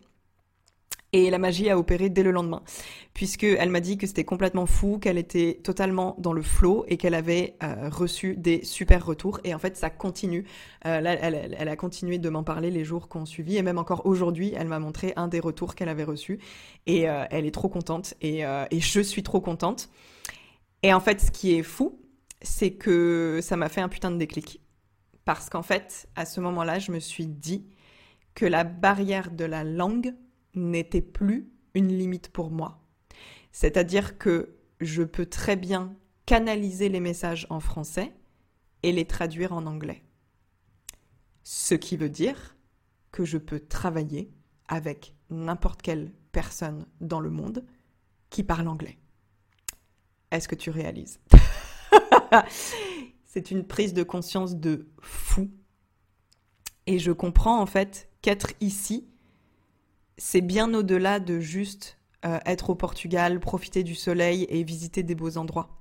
Et 1.17 1.31
la 1.31 1.39
magie 1.39 1.71
a 1.71 1.79
opéré 1.79 2.09
dès 2.09 2.25
le 2.25 2.33
lendemain, 2.33 2.65
puisque 3.13 3.45
elle 3.45 3.71
m'a 3.71 3.79
dit 3.79 3.99
que 3.99 4.09
c'était 4.09 4.25
complètement 4.25 4.67
fou, 4.67 4.99
qu'elle 4.99 5.17
était 5.17 5.61
totalement 5.63 6.17
dans 6.19 6.33
le 6.33 6.43
flow 6.43 6.85
et 6.89 6.97
qu'elle 6.97 7.15
avait 7.15 7.55
euh, 7.63 7.89
reçu 7.89 8.35
des 8.37 8.65
super 8.65 9.07
retours. 9.07 9.39
Et 9.45 9.55
en 9.55 9.61
fait, 9.61 9.77
ça 9.77 9.91
continue. 9.91 10.45
là, 10.83 11.13
elle, 11.13 11.69
a 11.69 11.77
continué 11.77 12.19
de 12.19 12.29
m'en 12.29 12.43
parler 12.43 12.73
les 12.73 12.85
jours 12.85 13.07
qu'on 13.07 13.27
suivi, 13.27 13.57
et 13.57 13.63
même 13.63 13.79
encore 13.79 14.07
aujourd'hui, 14.07 14.55
elle 14.57 14.67
m'a 14.67 14.81
montré 14.81 15.13
un 15.15 15.29
des 15.29 15.39
retours 15.39 15.77
qu'elle 15.77 15.89
avait 15.89 16.03
reçu. 16.03 16.41
Et 16.87 17.03
elle 17.03 17.47
est 17.47 17.55
trop 17.55 17.69
contente, 17.69 18.15
et 18.21 18.43
je 18.73 19.01
suis 19.01 19.23
trop 19.23 19.41
contente. 19.41 19.91
Et 20.83 20.93
en 20.93 21.01
fait, 21.01 21.21
ce 21.21 21.31
qui 21.31 21.55
est 21.55 21.63
fou, 21.63 21.97
c'est 22.43 22.73
que 22.73 23.39
ça 23.41 23.57
m'a 23.57 23.69
fait 23.69 23.83
un 23.83 23.89
putain 23.89 24.11
de 24.11 24.17
déclic. 24.17 24.61
Parce 25.25 25.49
qu'en 25.49 25.63
fait, 25.63 26.09
à 26.17 26.25
ce 26.25 26.41
moment-là, 26.41 26.81
je 26.81 26.91
me 26.91 26.99
suis 26.99 27.27
dit 27.27 27.69
que 28.35 28.47
la 28.47 28.65
barrière 28.65 29.31
de 29.31 29.45
la 29.45 29.63
langue 29.63 30.13
n'était 30.55 31.03
plus 31.03 31.51
une 31.75 31.89
limite 31.89 32.29
pour 32.29 32.51
moi. 32.51 32.81
C'est-à-dire 33.53 34.19
que 34.19 34.57
je 34.81 35.03
peux 35.03 35.27
très 35.27 35.57
bien 35.57 35.97
canaliser 36.27 36.89
les 36.89 37.01
messages 37.01 37.47
en 37.51 37.61
français 37.61 38.13
et 38.83 38.93
les 38.93 39.07
traduire 39.07 39.53
en 39.53 39.67
anglais. 39.67 40.03
Ce 41.43 41.75
qui 41.75 41.97
veut 41.97 42.09
dire 42.09 42.57
que 43.13 43.25
je 43.25 43.39
peux 43.39 43.61
travailler 43.61 44.33
avec 44.67 45.15
n'importe 45.31 45.83
quelle 45.83 46.13
personne 46.33 46.87
dans 47.01 47.21
le 47.21 47.31
monde 47.31 47.65
qui 48.31 48.43
parle 48.43 48.69
anglais. 48.69 48.99
Est-ce 50.31 50.49
que 50.49 50.55
tu 50.55 50.71
réalises? 50.71 51.21
C'est 53.25 53.51
une 53.51 53.67
prise 53.67 53.95
de 53.95 54.03
conscience 54.03 54.57
de 54.57 54.89
fou. 55.01 55.51
Et 56.87 56.99
je 56.99 57.13
comprends 57.13 57.61
en 57.61 57.67
fait 57.67 58.09
qu'être 58.21 58.53
ici, 58.61 59.09
c'est 60.17 60.41
bien 60.41 60.73
au-delà 60.75 61.21
de 61.21 61.41
juste 61.41 61.99
euh, 62.25 62.39
être 62.47 62.71
au 62.71 62.75
Portugal, 62.75 63.41
profiter 63.41 63.83
du 63.83 63.95
soleil 63.95 64.47
et 64.49 64.63
visiter 64.63 65.03
des 65.03 65.15
beaux 65.15 65.37
endroits. 65.37 65.81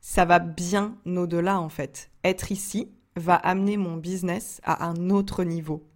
Ça 0.00 0.24
va 0.24 0.38
bien 0.38 0.96
au-delà 1.06 1.60
en 1.60 1.68
fait. 1.68 2.10
Être 2.24 2.52
ici 2.52 2.90
va 3.16 3.36
amener 3.36 3.76
mon 3.76 3.96
business 3.96 4.60
à 4.64 4.86
un 4.86 5.10
autre 5.10 5.44
niveau. 5.44 5.88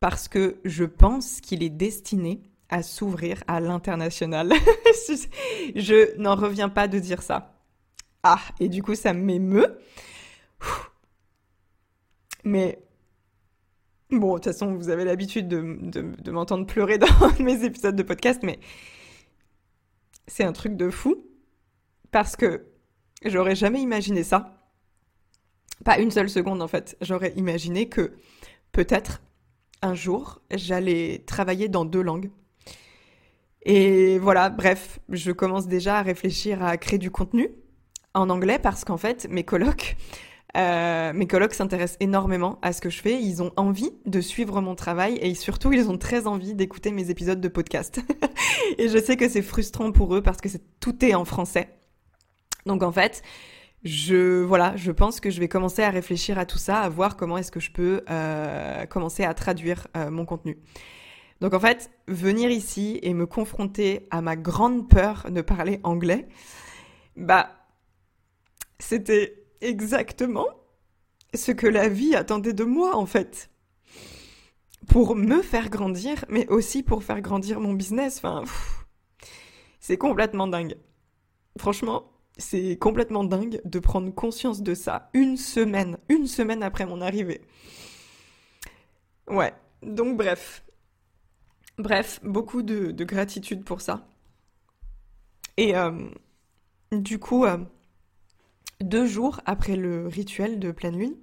Parce 0.00 0.28
que 0.28 0.60
je 0.64 0.84
pense 0.84 1.40
qu'il 1.40 1.62
est 1.62 1.70
destiné 1.70 2.42
à 2.68 2.82
s'ouvrir 2.82 3.42
à 3.46 3.60
l'international. 3.60 4.52
je 5.76 6.16
n'en 6.18 6.34
reviens 6.34 6.68
pas 6.68 6.88
de 6.88 6.98
dire 6.98 7.22
ça. 7.22 7.54
Ah, 8.22 8.40
et 8.60 8.68
du 8.68 8.82
coup, 8.82 8.94
ça 8.94 9.12
m'émeut. 9.12 9.78
Mais 12.44 12.82
Bon, 14.12 14.34
de 14.34 14.34
toute 14.34 14.52
façon, 14.52 14.74
vous 14.74 14.90
avez 14.90 15.06
l'habitude 15.06 15.48
de, 15.48 16.30
m'entendre 16.30 16.66
pleurer 16.66 16.98
dans 16.98 17.06
mes 17.40 17.64
épisodes 17.64 17.96
de 17.96 18.02
podcast, 18.02 18.40
mais 18.42 18.58
c'est 20.26 20.44
un 20.44 20.52
truc 20.52 20.76
de 20.76 20.90
fou 20.90 21.26
parce 22.10 22.36
que 22.36 22.66
j'aurais 23.24 23.54
jamais 23.54 23.80
imaginé 23.80 24.22
ça. 24.22 24.58
Pas 25.82 25.98
une 25.98 26.10
seule 26.10 26.28
seconde 26.28 26.60
en 26.60 26.68
fait. 26.68 26.98
J'aurais 27.00 27.32
imaginé 27.36 27.88
que 27.88 28.12
peut-être 28.72 29.22
un 29.80 29.94
jour 29.94 30.42
j'allais 30.50 31.24
travailler 31.26 31.70
dans 31.70 31.86
deux 31.86 32.02
langues. 32.02 32.30
Et 33.62 34.18
voilà, 34.18 34.50
bref, 34.50 35.00
je 35.08 35.32
commence 35.32 35.68
déjà 35.68 35.98
à 35.98 36.02
réfléchir 36.02 36.62
à 36.62 36.76
créer 36.76 36.98
du 36.98 37.10
contenu 37.10 37.48
en 38.12 38.28
anglais 38.28 38.58
parce 38.58 38.84
qu'en 38.84 38.98
fait, 38.98 39.26
mes 39.30 39.44
colocs, 39.44 39.96
euh, 40.56 41.12
mes 41.14 41.26
collègues 41.26 41.52
s'intéressent 41.52 41.96
énormément 42.00 42.58
à 42.62 42.72
ce 42.72 42.80
que 42.80 42.90
je 42.90 43.00
fais. 43.00 43.20
Ils 43.20 43.42
ont 43.42 43.52
envie 43.56 43.92
de 44.04 44.20
suivre 44.20 44.60
mon 44.60 44.74
travail 44.74 45.18
et 45.22 45.34
surtout, 45.34 45.72
ils 45.72 45.88
ont 45.88 45.96
très 45.96 46.26
envie 46.26 46.54
d'écouter 46.54 46.90
mes 46.90 47.10
épisodes 47.10 47.40
de 47.40 47.48
podcast. 47.48 48.00
et 48.78 48.88
je 48.88 48.98
sais 48.98 49.16
que 49.16 49.28
c'est 49.28 49.42
frustrant 49.42 49.92
pour 49.92 50.14
eux 50.14 50.22
parce 50.22 50.38
que 50.38 50.48
tout 50.80 51.04
est 51.04 51.14
en 51.14 51.24
français. 51.24 51.70
Donc 52.66 52.82
en 52.82 52.92
fait, 52.92 53.22
je 53.82 54.42
voilà, 54.42 54.76
je 54.76 54.92
pense 54.92 55.20
que 55.20 55.30
je 55.30 55.40
vais 55.40 55.48
commencer 55.48 55.82
à 55.82 55.90
réfléchir 55.90 56.38
à 56.38 56.46
tout 56.46 56.58
ça, 56.58 56.80
à 56.80 56.88
voir 56.88 57.16
comment 57.16 57.38
est-ce 57.38 57.50
que 57.50 57.60
je 57.60 57.72
peux 57.72 58.02
euh, 58.10 58.84
commencer 58.86 59.24
à 59.24 59.32
traduire 59.34 59.88
euh, 59.96 60.10
mon 60.10 60.26
contenu. 60.26 60.58
Donc 61.40 61.54
en 61.54 61.60
fait, 61.60 61.90
venir 62.06 62.50
ici 62.50 63.00
et 63.02 63.14
me 63.14 63.26
confronter 63.26 64.06
à 64.10 64.20
ma 64.20 64.36
grande 64.36 64.88
peur 64.88 65.26
de 65.30 65.40
parler 65.40 65.80
anglais, 65.82 66.28
bah 67.16 67.50
c'était 68.78 69.41
exactement 69.62 70.46
ce 71.34 71.52
que 71.52 71.66
la 71.66 71.88
vie 71.88 72.14
attendait 72.14 72.52
de 72.52 72.64
moi 72.64 72.96
en 72.96 73.06
fait. 73.06 73.50
Pour 74.88 75.14
me 75.14 75.42
faire 75.42 75.70
grandir, 75.70 76.24
mais 76.28 76.48
aussi 76.48 76.82
pour 76.82 77.04
faire 77.04 77.20
grandir 77.20 77.60
mon 77.60 77.72
business. 77.72 78.20
C'est 79.80 79.96
complètement 79.96 80.46
dingue. 80.46 80.76
Franchement, 81.58 82.12
c'est 82.36 82.76
complètement 82.78 83.24
dingue 83.24 83.60
de 83.64 83.78
prendre 83.78 84.12
conscience 84.12 84.62
de 84.62 84.74
ça 84.74 85.10
une 85.12 85.36
semaine, 85.36 85.98
une 86.08 86.26
semaine 86.26 86.62
après 86.62 86.86
mon 86.86 87.00
arrivée. 87.00 87.42
Ouais, 89.28 89.52
donc 89.82 90.16
bref. 90.16 90.64
Bref, 91.78 92.20
beaucoup 92.22 92.62
de, 92.62 92.92
gratitude 93.04 93.64
pour 93.64 93.80
ça. 93.80 94.06
Et 95.56 95.76
euh, 95.76 95.90
du 96.92 97.18
coup, 97.18 97.44
euh, 97.44 97.58
deux 98.82 99.06
jours 99.06 99.40
après 99.46 99.76
le 99.76 100.06
rituel 100.06 100.58
de 100.58 100.70
pleine 100.70 100.98
lune, 100.98 101.14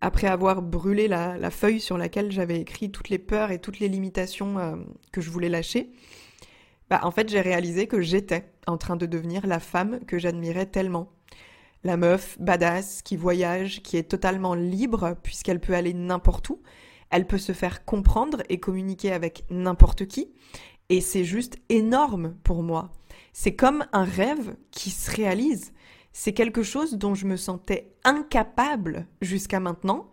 après 0.00 0.26
avoir 0.26 0.60
brûlé 0.60 1.08
la, 1.08 1.50
feuille 1.50 1.80
sur 1.80 1.96
laquelle 1.96 2.30
j'avais 2.30 2.60
écrit 2.60 2.90
toutes 2.90 3.08
les 3.08 3.18
peurs 3.18 3.50
et 3.50 3.58
toutes 3.58 3.78
les 3.78 3.88
limitations 3.88 4.58
euh, 4.58 4.76
que 5.12 5.20
je 5.20 5.30
voulais 5.30 5.48
lâcher, 5.48 5.90
bah, 6.90 7.00
en 7.04 7.10
fait 7.10 7.28
j'ai 7.28 7.40
réalisé 7.40 7.86
que 7.86 8.00
j'étais 8.02 8.44
en 8.66 8.76
train 8.76 8.96
de 8.96 9.06
devenir 9.06 9.46
la 9.46 9.60
femme 9.60 10.00
que 10.06 10.18
j'admirais 10.18 10.66
tellement. 10.66 11.10
La 11.84 11.96
meuf 11.96 12.38
badass 12.40 13.02
qui 13.02 13.16
voyage, 13.16 13.82
qui 13.82 13.96
est 13.96 14.10
totalement 14.10 14.54
libre 14.54 15.16
puisqu'elle 15.22 15.60
peut 15.60 15.74
aller 15.74 15.94
n'importe 15.94 16.50
où, 16.50 16.60
elle 17.10 17.26
peut 17.26 17.38
se 17.38 17.52
faire 17.52 17.84
comprendre 17.84 18.42
et 18.48 18.58
communiquer 18.58 19.12
avec 19.12 19.44
n'importe 19.50 20.06
qui, 20.06 20.32
et 20.88 21.00
c'est 21.00 21.24
juste 21.24 21.56
énorme 21.68 22.34
pour 22.44 22.62
moi. 22.62 22.90
C'est 23.32 23.54
comme 23.54 23.86
un 23.92 24.04
rêve 24.04 24.54
qui 24.70 24.90
se 24.90 25.10
réalise 25.10 25.72
c'est 26.16 26.32
quelque 26.32 26.62
chose 26.62 26.94
dont 26.94 27.16
je 27.16 27.26
me 27.26 27.36
sentais 27.36 27.92
incapable 28.04 29.08
jusqu'à 29.20 29.58
maintenant 29.58 30.08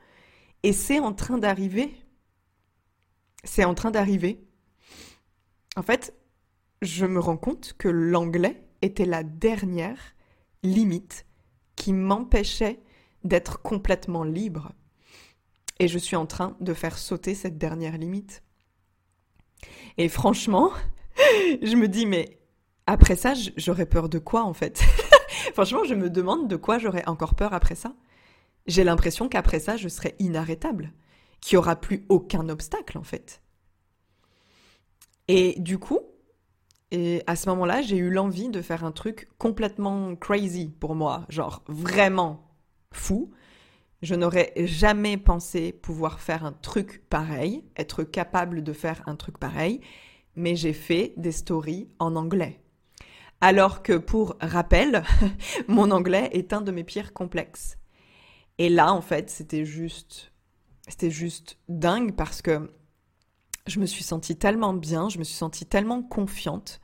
et 0.63 0.73
c'est 0.73 0.99
en 0.99 1.13
train 1.13 1.37
d'arriver. 1.37 1.95
C'est 3.43 3.63
en 3.65 3.75
train 3.75 3.91
d'arriver. 3.91 4.43
En 5.75 5.83
fait, 5.83 6.15
je 6.81 7.05
me 7.05 7.19
rends 7.19 7.37
compte 7.37 7.75
que 7.77 7.87
l'anglais 7.87 8.67
était 8.81 9.05
la 9.05 9.21
dernière 9.21 10.15
limite 10.63 11.27
qui 11.75 11.93
m'empêchait 11.93 12.79
d'être 13.23 13.61
complètement 13.61 14.23
libre. 14.23 14.71
Et 15.77 15.87
je 15.87 15.99
suis 15.99 16.15
en 16.15 16.25
train 16.25 16.57
de 16.59 16.73
faire 16.73 16.97
sauter 16.97 17.35
cette 17.35 17.59
dernière 17.59 17.99
limite. 17.99 18.41
Et 19.99 20.09
franchement, 20.09 20.71
je 21.61 21.75
me 21.75 21.87
dis, 21.87 22.07
mais 22.07 22.39
après 22.87 23.15
ça, 23.15 23.35
j'aurais 23.55 23.85
peur 23.85 24.09
de 24.09 24.17
quoi 24.17 24.43
en 24.43 24.55
fait? 24.55 24.81
Franchement, 25.53 25.83
je 25.83 25.95
me 25.95 26.09
demande 26.09 26.47
de 26.47 26.55
quoi 26.55 26.77
j'aurais 26.79 27.07
encore 27.07 27.35
peur 27.35 27.53
après 27.53 27.75
ça. 27.75 27.93
J'ai 28.67 28.83
l'impression 28.83 29.27
qu'après 29.27 29.59
ça, 29.59 29.77
je 29.77 29.87
serais 29.87 30.15
inarrêtable, 30.19 30.93
qu'il 31.39 31.55
n'y 31.55 31.59
aura 31.59 31.75
plus 31.75 32.05
aucun 32.09 32.47
obstacle 32.49 32.97
en 32.97 33.03
fait. 33.03 33.41
Et 35.27 35.59
du 35.59 35.77
coup, 35.79 35.99
à 37.25 37.35
ce 37.35 37.49
moment-là, 37.49 37.81
j'ai 37.81 37.97
eu 37.97 38.09
l'envie 38.09 38.49
de 38.49 38.61
faire 38.61 38.83
un 38.83 38.91
truc 38.91 39.29
complètement 39.37 40.15
crazy 40.15 40.73
pour 40.79 40.95
moi, 40.95 41.25
genre 41.29 41.63
vraiment 41.67 42.51
fou. 42.91 43.31
Je 44.01 44.15
n'aurais 44.15 44.51
jamais 44.57 45.15
pensé 45.17 45.71
pouvoir 45.71 46.19
faire 46.19 46.43
un 46.43 46.51
truc 46.51 47.03
pareil, 47.09 47.63
être 47.77 48.03
capable 48.03 48.63
de 48.63 48.73
faire 48.73 49.03
un 49.05 49.15
truc 49.15 49.37
pareil, 49.37 49.79
mais 50.35 50.55
j'ai 50.55 50.73
fait 50.73 51.13
des 51.17 51.31
stories 51.31 51.87
en 51.99 52.15
anglais. 52.15 52.60
Alors 53.41 53.81
que 53.81 53.93
pour 53.93 54.35
rappel, 54.39 55.03
mon 55.67 55.89
anglais 55.89 56.29
est 56.33 56.53
un 56.53 56.61
de 56.61 56.71
mes 56.71 56.83
pires 56.83 57.11
complexes. 57.11 57.77
Et 58.59 58.69
là, 58.69 58.93
en 58.93 59.01
fait, 59.01 59.31
c'était 59.31 59.65
juste, 59.65 60.31
c'était 60.87 61.09
juste 61.09 61.57
dingue 61.67 62.15
parce 62.15 62.43
que 62.43 62.71
je 63.65 63.79
me 63.79 63.87
suis 63.87 64.03
sentie 64.03 64.35
tellement 64.35 64.73
bien, 64.73 65.09
je 65.09 65.17
me 65.17 65.23
suis 65.23 65.35
sentie 65.35 65.65
tellement 65.65 66.03
confiante. 66.03 66.81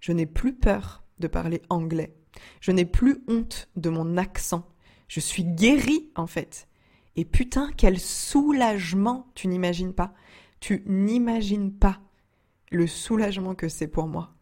Je 0.00 0.12
n'ai 0.12 0.26
plus 0.26 0.54
peur 0.54 1.02
de 1.18 1.28
parler 1.28 1.62
anglais. 1.70 2.14
Je 2.60 2.72
n'ai 2.72 2.84
plus 2.84 3.24
honte 3.26 3.68
de 3.76 3.88
mon 3.88 4.18
accent. 4.18 4.68
Je 5.08 5.20
suis 5.20 5.44
guérie, 5.44 6.10
en 6.14 6.26
fait. 6.26 6.68
Et 7.16 7.24
putain, 7.24 7.70
quel 7.74 7.98
soulagement, 7.98 9.30
tu 9.34 9.48
n'imagines 9.48 9.94
pas. 9.94 10.12
Tu 10.60 10.82
n'imagines 10.86 11.72
pas 11.72 12.00
le 12.70 12.86
soulagement 12.86 13.54
que 13.54 13.70
c'est 13.70 13.88
pour 13.88 14.06
moi. 14.06 14.35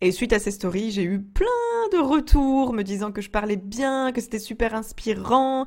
Et 0.00 0.12
suite 0.12 0.32
à 0.32 0.38
ces 0.38 0.50
stories, 0.50 0.90
j'ai 0.90 1.04
eu 1.04 1.20
plein 1.20 1.46
de 1.92 1.98
retours 1.98 2.72
me 2.74 2.82
disant 2.82 3.12
que 3.12 3.22
je 3.22 3.30
parlais 3.30 3.56
bien, 3.56 4.12
que 4.12 4.20
c'était 4.20 4.38
super 4.38 4.74
inspirant, 4.74 5.64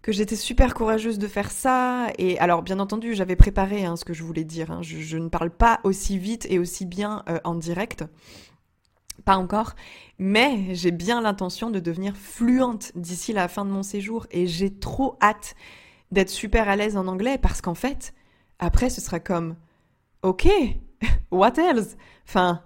que 0.00 0.12
j'étais 0.12 0.36
super 0.36 0.72
courageuse 0.72 1.18
de 1.18 1.26
faire 1.26 1.50
ça. 1.50 2.08
Et 2.16 2.38
alors, 2.38 2.62
bien 2.62 2.78
entendu, 2.80 3.14
j'avais 3.14 3.36
préparé 3.36 3.84
hein, 3.84 3.96
ce 3.96 4.04
que 4.06 4.14
je 4.14 4.24
voulais 4.24 4.44
dire. 4.44 4.70
Hein. 4.70 4.80
Je, 4.82 5.18
ne 5.18 5.28
parle 5.28 5.50
pas 5.50 5.80
aussi 5.84 6.16
vite 6.16 6.46
et 6.48 6.58
aussi 6.58 6.86
bien 6.86 7.22
euh, 7.28 7.38
en 7.44 7.54
direct. 7.54 8.04
Pas 9.26 9.36
encore, 9.36 9.74
mais 10.18 10.74
j'ai 10.74 10.90
bien 10.90 11.20
l'intention 11.20 11.68
de 11.68 11.78
devenir 11.78 12.16
fluente 12.16 12.92
d'ici 12.94 13.34
la 13.34 13.48
fin 13.48 13.66
de 13.66 13.70
mon 13.70 13.82
séjour 13.82 14.26
et 14.30 14.46
j'ai 14.46 14.70
trop 14.74 15.18
hâte 15.20 15.54
d'être 16.10 16.30
super 16.30 16.70
à 16.70 16.76
l'aise 16.76 16.96
en 16.96 17.06
anglais 17.06 17.36
parce 17.36 17.60
qu'en 17.60 17.74
fait, 17.74 18.14
après, 18.58 18.88
ce 18.88 19.02
sera 19.02 19.20
comme, 19.20 19.56
ok, 20.22 20.48
what 21.30 21.52
else? 21.58 21.98
Enfin, 22.26 22.62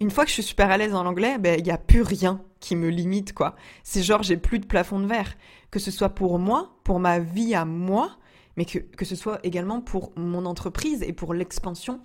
une 0.00 0.10
fois 0.10 0.24
que 0.24 0.28
je 0.28 0.34
suis 0.34 0.42
super 0.42 0.70
à 0.70 0.76
l'aise 0.76 0.94
en 0.94 1.06
anglais, 1.06 1.38
ben 1.38 1.58
il 1.58 1.64
n'y 1.64 1.70
a 1.70 1.78
plus 1.78 2.02
rien 2.02 2.42
qui 2.60 2.76
me 2.76 2.88
limite 2.88 3.32
quoi. 3.32 3.56
C'est 3.82 4.02
genre 4.02 4.22
j'ai 4.22 4.36
plus 4.36 4.58
de 4.58 4.66
plafond 4.66 5.00
de 5.00 5.06
verre, 5.06 5.36
que 5.70 5.78
ce 5.78 5.90
soit 5.90 6.10
pour 6.10 6.38
moi, 6.38 6.78
pour 6.84 7.00
ma 7.00 7.18
vie 7.18 7.54
à 7.54 7.64
moi, 7.64 8.16
mais 8.56 8.64
que, 8.64 8.78
que 8.78 9.04
ce 9.04 9.16
soit 9.16 9.40
également 9.42 9.80
pour 9.80 10.12
mon 10.16 10.44
entreprise 10.46 11.02
et 11.02 11.12
pour 11.12 11.34
l'expansion 11.34 12.00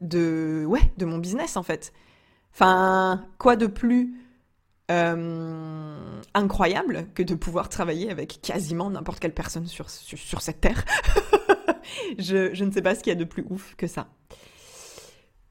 de 0.00 0.64
ouais 0.66 0.92
de 0.96 1.04
mon 1.04 1.18
business 1.18 1.56
en 1.56 1.62
fait. 1.62 1.92
Enfin 2.52 3.26
quoi 3.38 3.56
de 3.56 3.66
plus 3.66 4.14
euh, 4.90 6.20
incroyable 6.34 7.06
que 7.14 7.22
de 7.22 7.34
pouvoir 7.34 7.68
travailler 7.68 8.10
avec 8.10 8.40
quasiment 8.42 8.90
n'importe 8.90 9.20
quelle 9.20 9.34
personne 9.34 9.66
sur, 9.66 9.88
sur, 9.88 10.42
cette 10.42 10.60
terre? 10.60 10.84
je, 12.18 12.52
je 12.52 12.64
ne 12.64 12.72
sais 12.72 12.82
pas 12.82 12.96
ce 12.96 13.00
qu'il 13.00 13.10
y 13.10 13.16
a 13.16 13.18
de 13.18 13.24
plus 13.24 13.46
ouf 13.48 13.76
que 13.76 13.86
ça. 13.86 14.08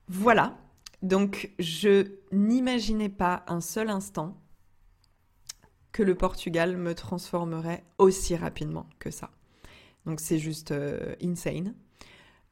Voilà, 0.10 0.58
donc 1.02 1.52
je 1.60 2.08
n'imaginais 2.32 3.10
pas 3.10 3.44
un 3.48 3.62
seul 3.62 3.90
instant 3.90 4.38
que 5.92 6.04
le 6.04 6.16
Portugal 6.16 6.78
me 6.78 6.94
transformerait 6.94 7.84
aussi 7.98 8.36
rapidement 8.36 8.88
que 9.00 9.12
ça. 9.12 9.32
Donc 10.06 10.20
c'est 10.20 10.40
juste 10.40 10.72
euh, 10.72 11.16
insane. 11.24 11.74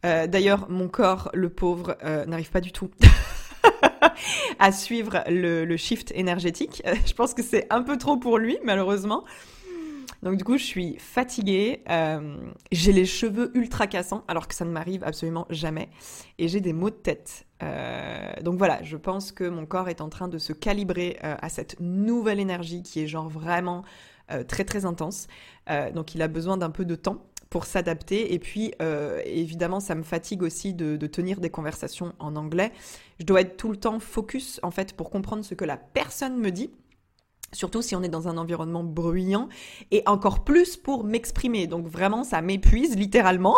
Euh, 0.06 0.28
d'ailleurs, 0.28 0.70
mon 0.70 0.88
corps, 0.88 1.30
le 1.34 1.50
pauvre, 1.50 1.98
euh, 2.04 2.26
n'arrive 2.26 2.52
pas 2.52 2.62
du 2.62 2.72
tout 2.72 2.92
à 4.60 4.72
suivre 4.72 5.24
le, 5.28 5.78
shift 5.78 6.12
énergétique. 6.16 6.84
je 7.06 7.14
pense 7.14 7.34
que 7.34 7.44
c'est 7.44 7.68
un 7.72 7.82
peu 7.82 7.98
trop 7.98 8.18
pour 8.18 8.38
lui, 8.38 8.58
malheureusement. 8.64 9.24
Donc 10.24 10.38
du 10.38 10.44
coup, 10.44 10.58
je 10.58 10.64
suis 10.64 10.98
fatiguée, 10.98 11.84
j'ai 12.72 12.92
les 12.92 13.06
cheveux 13.06 13.52
ultra 13.56 13.88
cassants, 13.88 14.24
alors 14.28 14.48
que 14.48 14.56
ça 14.56 14.66
ne 14.66 14.72
m'arrive 14.72 15.04
absolument 15.04 15.46
jamais, 15.50 15.90
et 16.38 16.48
j'ai 16.48 16.62
des 16.62 16.74
maux 16.74 16.90
de 16.90 16.96
tête. 16.96 17.46
donc 18.42 18.58
voilà, 18.58 18.82
je 18.84 18.98
pense 18.98 19.32
que 19.32 19.44
mon 19.44 19.66
corps 19.66 19.90
est 19.90 20.02
en 20.02 20.10
train 20.10 20.28
de 20.28 20.38
se 20.38 20.54
calibrer 20.54 21.18
à 21.22 21.50
cette 21.50 21.80
nouvelle 21.80 22.40
énergie 22.40 22.82
qui 22.82 23.02
est 23.02 23.08
genre 23.08 23.30
vraiment 23.30 23.84
très 24.48 24.64
très 24.64 24.86
intense. 24.86 25.28
donc 25.94 26.16
il 26.16 26.22
a 26.22 26.28
besoin 26.28 26.58
d'un 26.58 26.72
peu 26.72 26.86
de 26.86 26.96
temps 26.96 27.24
pour 27.50 27.66
s'adapter. 27.66 28.34
Et 28.34 28.40
puis, 28.40 28.74
euh, 28.82 29.22
évidemment, 29.26 29.80
ça 29.80 29.96
me 29.96 30.04
fatigue 30.04 30.44
aussi 30.44 30.74
de, 30.74 30.96
de, 30.98 31.08
tenir 31.08 31.40
des 31.40 31.50
conversations 31.50 32.14
en 32.20 32.36
anglais. 32.36 32.72
Je 33.20 33.26
dois 33.26 33.42
être 33.42 33.58
tout 33.58 33.70
le 33.70 33.78
temps 33.78 34.00
focus, 34.00 34.60
en 34.64 34.72
fait, 34.72 34.94
pour 34.94 35.10
comprendre 35.10 35.44
ce 35.44 35.56
que 35.56 35.66
la 35.66 35.78
personne 35.78 36.38
me 36.38 36.52
dit. 36.52 36.72
Surtout 37.54 37.82
si 37.82 37.96
on 37.96 38.04
est 38.04 38.10
dans 38.10 38.28
un 38.28 38.38
environnement 38.38 38.84
bruyant 38.84 39.48
et 39.92 40.04
encore 40.06 40.44
plus 40.44 40.76
pour 40.76 41.06
m'exprimer. 41.06 41.66
Donc 41.66 41.88
vraiment, 41.88 42.26
ça 42.26 42.42
m'épuise 42.42 42.98
littéralement. 42.98 43.56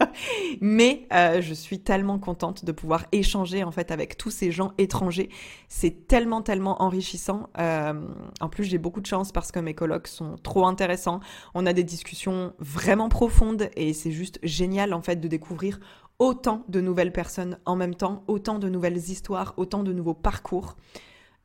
Mais 0.60 1.08
euh, 1.12 1.42
je 1.42 1.52
suis 1.52 1.80
tellement 1.80 2.20
contente 2.20 2.64
de 2.64 2.70
pouvoir 2.70 3.06
échanger 3.10 3.64
en 3.64 3.72
fait 3.72 3.90
avec 3.90 4.16
tous 4.16 4.30
ces 4.30 4.52
gens 4.52 4.72
étrangers. 4.78 5.30
C'est 5.68 6.06
tellement 6.06 6.42
tellement 6.42 6.80
enrichissant. 6.80 7.48
Euh, 7.58 8.06
en 8.40 8.48
plus, 8.48 8.64
j'ai 8.64 8.78
beaucoup 8.78 9.00
de 9.00 9.06
chance 9.06 9.32
parce 9.32 9.50
que 9.50 9.58
mes 9.58 9.74
colloques 9.74 10.06
sont 10.06 10.36
trop 10.36 10.64
intéressants. 10.66 11.18
On 11.54 11.66
a 11.66 11.72
des 11.72 11.84
discussions 11.84 12.52
vraiment 12.60 13.08
profondes 13.08 13.68
et 13.74 13.94
c'est 13.94 14.12
juste 14.12 14.38
génial 14.44 14.94
en 14.94 15.02
fait 15.02 15.16
de 15.16 15.26
découvrir 15.26 15.80
autant 16.20 16.64
de 16.68 16.80
nouvelles 16.80 17.12
personnes 17.12 17.58
en 17.64 17.74
même 17.74 17.96
temps, 17.96 18.22
autant 18.28 18.60
de 18.60 18.68
nouvelles 18.68 18.96
histoires, 18.96 19.54
autant 19.56 19.82
de 19.82 19.92
nouveaux 19.92 20.14
parcours. 20.14 20.76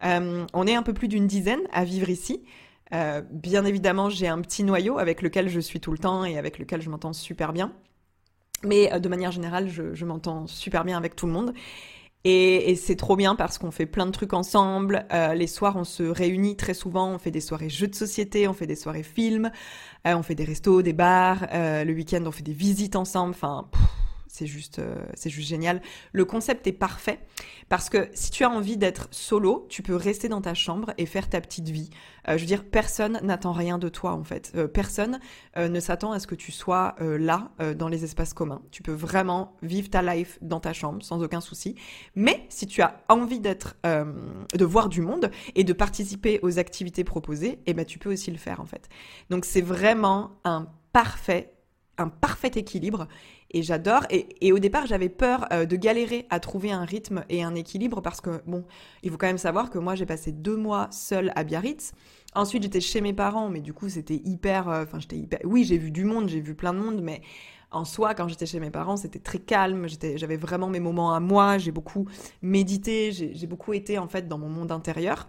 Euh, 0.03 0.45
on 0.53 0.67
est 0.67 0.75
un 0.75 0.83
peu 0.83 0.93
plus 0.93 1.07
d'une 1.07 1.27
dizaine 1.27 1.61
à 1.71 1.83
vivre 1.83 2.09
ici. 2.09 2.43
Euh, 2.93 3.21
bien 3.29 3.65
évidemment, 3.65 4.09
j'ai 4.09 4.27
un 4.27 4.41
petit 4.41 4.63
noyau 4.63 4.97
avec 4.97 5.21
lequel 5.21 5.49
je 5.49 5.59
suis 5.59 5.79
tout 5.79 5.91
le 5.91 5.97
temps 5.97 6.25
et 6.25 6.37
avec 6.37 6.57
lequel 6.57 6.81
je 6.81 6.89
m'entends 6.89 7.13
super 7.13 7.53
bien. 7.53 7.73
Mais 8.63 8.91
euh, 8.93 8.99
de 8.99 9.09
manière 9.09 9.31
générale, 9.31 9.69
je, 9.69 10.05
m'entends 10.05 10.47
super 10.47 10.83
bien 10.83 10.97
avec 10.97 11.15
tout 11.15 11.27
le 11.27 11.33
monde. 11.33 11.53
Et, 12.25 12.75
c'est 12.75 12.97
trop 12.97 13.15
bien 13.15 13.35
parce 13.35 13.57
qu'on 13.57 13.71
fait 13.71 13.85
plein 13.85 14.05
de 14.05 14.11
trucs 14.11 14.33
ensemble. 14.33 15.05
les 15.35 15.47
soirs, 15.47 15.77
on 15.77 15.85
se 15.85 16.03
réunit 16.03 16.57
très 16.57 16.73
souvent. 16.73 17.11
On 17.11 17.17
fait 17.17 17.31
des 17.31 17.39
soirées 17.39 17.69
jeux 17.69 17.87
de 17.87 17.95
société, 17.95 18.45
on 18.45 18.53
fait 18.53 18.67
des 18.67 18.75
soirées 18.75 19.03
films, 19.03 19.51
on 20.03 20.21
fait 20.21 20.35
des 20.35 20.43
restos, 20.43 20.81
des 20.81 20.91
bars. 20.91 21.47
le 21.53 21.93
week-end, 21.93 22.21
on 22.25 22.31
fait 22.31 22.43
des 22.43 22.51
visites 22.51 22.97
ensemble. 22.97 23.29
Enfin, 23.29 23.69
c'est 24.29 24.45
juste, 24.45 24.79
euh, 24.79 24.95
c'est 25.15 25.29
juste 25.29 25.49
génial. 25.49 25.81
Le 26.13 26.23
concept 26.23 26.67
est 26.67 26.71
parfait 26.71 27.19
parce 27.67 27.89
que 27.89 28.07
si 28.13 28.29
tu 28.29 28.43
as 28.43 28.49
envie 28.49 28.77
d'être 28.77 29.07
solo, 29.11 29.65
tu 29.69 29.81
peux 29.81 29.95
rester 29.95 30.29
dans 30.29 30.39
ta 30.39 30.53
chambre 30.53 30.93
et 30.97 31.05
faire 31.05 31.27
ta 31.27 31.41
petite 31.41 31.69
vie. 31.69 31.89
Euh, 32.27 32.37
je 32.37 32.41
veux 32.41 32.47
dire, 32.47 32.63
personne 32.63 33.19
n'attend 33.23 33.51
rien 33.51 33.79
de 33.79 33.89
toi 33.89 34.13
en 34.13 34.23
fait. 34.23 34.53
Euh, 34.55 34.67
personne 34.67 35.19
ne 35.57 35.79
s'attend 35.79 36.11
à 36.11 36.19
ce 36.19 36.27
que 36.27 36.35
tu 36.35 36.51
sois 36.51 36.95
là 36.99 37.51
dans 37.75 37.87
les 37.87 38.03
espaces 38.03 38.33
communs. 38.33 38.61
Tu 38.71 38.83
peux 38.83 38.93
vraiment 38.93 39.57
vivre 39.63 39.89
ta 39.89 40.01
life 40.01 40.37
dans 40.41 40.59
ta 40.59 40.73
chambre 40.73 41.03
sans 41.03 41.21
aucun 41.23 41.41
souci. 41.41 41.75
Mais 42.15 42.45
si 42.49 42.67
tu 42.67 42.81
as 42.81 43.01
envie 43.09 43.39
d'être, 43.39 43.75
de 43.83 44.65
voir 44.65 44.89
du 44.89 45.01
monde 45.01 45.31
et 45.55 45.63
de 45.63 45.73
participer 45.73 46.39
aux 46.43 46.59
activités 46.59 47.03
proposées, 47.03 47.59
eh 47.65 47.73
ben 47.73 47.83
tu 47.83 47.99
peux 47.99 48.13
aussi 48.13 48.31
le 48.31 48.37
faire 48.37 48.61
en 48.61 48.65
fait. 48.65 48.87
Donc 49.29 49.43
c'est 49.43 49.61
vraiment 49.61 50.31
un 50.45 50.67
parfait, 50.93 51.53
un 51.97 52.07
parfait 52.09 52.51
équilibre 52.55 53.07
et 53.51 53.63
j'adore. 53.63 54.05
Et, 54.09 54.51
au 54.51 54.59
départ, 54.59 54.85
j'avais 54.85 55.09
peur 55.09 55.47
euh, 55.51 55.65
de 55.65 55.75
galérer 55.75 56.25
à 56.29 56.39
trouver 56.39 56.71
un 56.71 56.85
rythme 56.85 57.23
et 57.29 57.43
un 57.43 57.55
équilibre 57.55 58.01
parce 58.01 58.21
que, 58.21 58.41
bon, 58.45 58.63
il 59.03 59.11
faut 59.11 59.17
quand 59.17 59.27
même 59.27 59.37
savoir 59.37 59.69
que 59.69 59.79
moi, 59.79 59.95
j'ai 59.95 60.05
passé 60.05 60.31
deux 60.31 60.55
mois 60.55 60.87
seule 60.91 61.31
à 61.35 61.43
Biarritz. 61.43 61.93
Ensuite, 62.35 62.63
j'étais 62.63 62.81
chez 62.81 63.01
mes 63.01 63.13
parents, 63.13 63.49
mais 63.49 63.61
du 63.61 63.73
coup, 63.73 63.89
c'était 63.89 64.21
hyper. 64.23 64.69
Euh, 64.69 64.83
enfin, 64.83 64.99
j'étais 64.99 65.17
hyper. 65.17 65.39
Oui, 65.43 65.63
j'ai 65.63 65.77
vu 65.77 65.91
du 65.91 66.03
monde, 66.03 66.29
j'ai 66.29 66.41
vu 66.41 66.53
plein 66.53 66.73
de 66.73 66.79
monde, 66.79 67.01
mais 67.01 67.21
en 67.71 67.85
soi, 67.85 68.13
quand 68.13 68.27
j'étais 68.27 68.45
chez 68.45 68.59
mes 68.59 68.71
parents, 68.71 68.97
c'était 68.97 69.19
très 69.19 69.39
calme. 69.39 69.87
J'avais 70.15 70.37
vraiment 70.37 70.67
mes 70.67 70.79
moments 70.79 71.13
à 71.13 71.19
moi. 71.19 71.57
J'ai 71.57 71.71
beaucoup 71.71 72.07
médité. 72.41 73.11
J'ai 73.11 73.47
beaucoup 73.47 73.73
été, 73.73 73.97
en 73.97 74.07
fait, 74.07 74.27
dans 74.27 74.37
mon 74.37 74.49
monde 74.49 74.71
intérieur. 74.71 75.27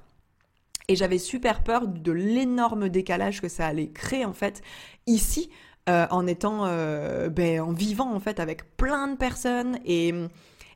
Et 0.88 0.96
j'avais 0.96 1.18
super 1.18 1.62
peur 1.62 1.86
de 1.86 2.10
l'énorme 2.10 2.88
décalage 2.88 3.40
que 3.40 3.48
ça 3.48 3.66
allait 3.66 3.90
créer, 3.90 4.24
en 4.24 4.32
fait, 4.32 4.60
ici 5.06 5.48
euh, 5.88 6.06
en 6.10 6.26
étant, 6.26 6.66
euh, 6.66 7.30
ben, 7.30 7.60
en 7.60 7.72
vivant 7.72 8.14
en 8.14 8.20
fait 8.20 8.38
avec 8.38 8.76
plein 8.76 9.08
de 9.08 9.16
personnes 9.16 9.78
et 9.84 10.14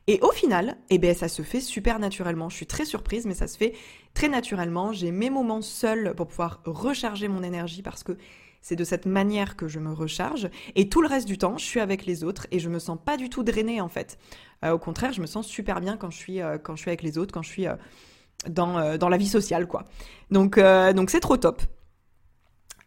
et 0.07 0.19
au 0.21 0.29
final, 0.31 0.77
eh 0.91 0.99
ben, 0.99 1.15
ça 1.15 1.27
se 1.27 1.41
fait 1.41 1.59
super 1.59 1.97
naturellement. 1.97 2.47
Je 2.47 2.55
suis 2.55 2.67
très 2.67 2.85
surprise, 2.85 3.25
mais 3.25 3.33
ça 3.33 3.47
se 3.47 3.57
fait 3.57 3.73
très 4.13 4.27
naturellement. 4.29 4.93
J'ai 4.93 5.09
mes 5.11 5.31
moments 5.31 5.63
seuls 5.63 6.13
pour 6.15 6.27
pouvoir 6.27 6.61
recharger 6.63 7.27
mon 7.27 7.41
énergie 7.41 7.81
parce 7.81 8.03
que 8.03 8.15
c'est 8.61 8.75
de 8.75 8.83
cette 8.83 9.07
manière 9.07 9.55
que 9.55 9.67
je 9.67 9.79
me 9.79 9.91
recharge. 9.91 10.47
Et 10.75 10.89
tout 10.89 11.01
le 11.01 11.07
reste 11.07 11.27
du 11.27 11.39
temps, 11.39 11.57
je 11.57 11.65
suis 11.65 11.79
avec 11.79 12.05
les 12.05 12.23
autres 12.23 12.45
et 12.51 12.59
je 12.59 12.69
me 12.69 12.77
sens 12.77 12.99
pas 13.03 13.17
du 13.17 13.31
tout 13.31 13.41
drainée 13.41 13.81
en 13.81 13.89
fait. 13.89 14.19
Euh, 14.63 14.73
au 14.73 14.77
contraire, 14.77 15.11
je 15.11 15.21
me 15.21 15.27
sens 15.27 15.47
super 15.47 15.81
bien 15.81 15.97
quand 15.97 16.11
je 16.11 16.17
suis, 16.17 16.39
quand 16.63 16.75
je 16.75 16.81
suis 16.81 16.89
avec 16.91 17.01
les 17.01 17.17
autres, 17.17 17.33
quand 17.33 17.41
je 17.41 17.49
suis 17.49 17.65
dans, 18.47 18.99
dans 18.99 19.09
la 19.09 19.17
vie 19.17 19.27
sociale, 19.27 19.67
quoi. 19.67 19.85
Donc, 20.29 20.59
donc 20.59 21.09
c'est 21.09 21.19
trop 21.19 21.37
top. 21.37 21.63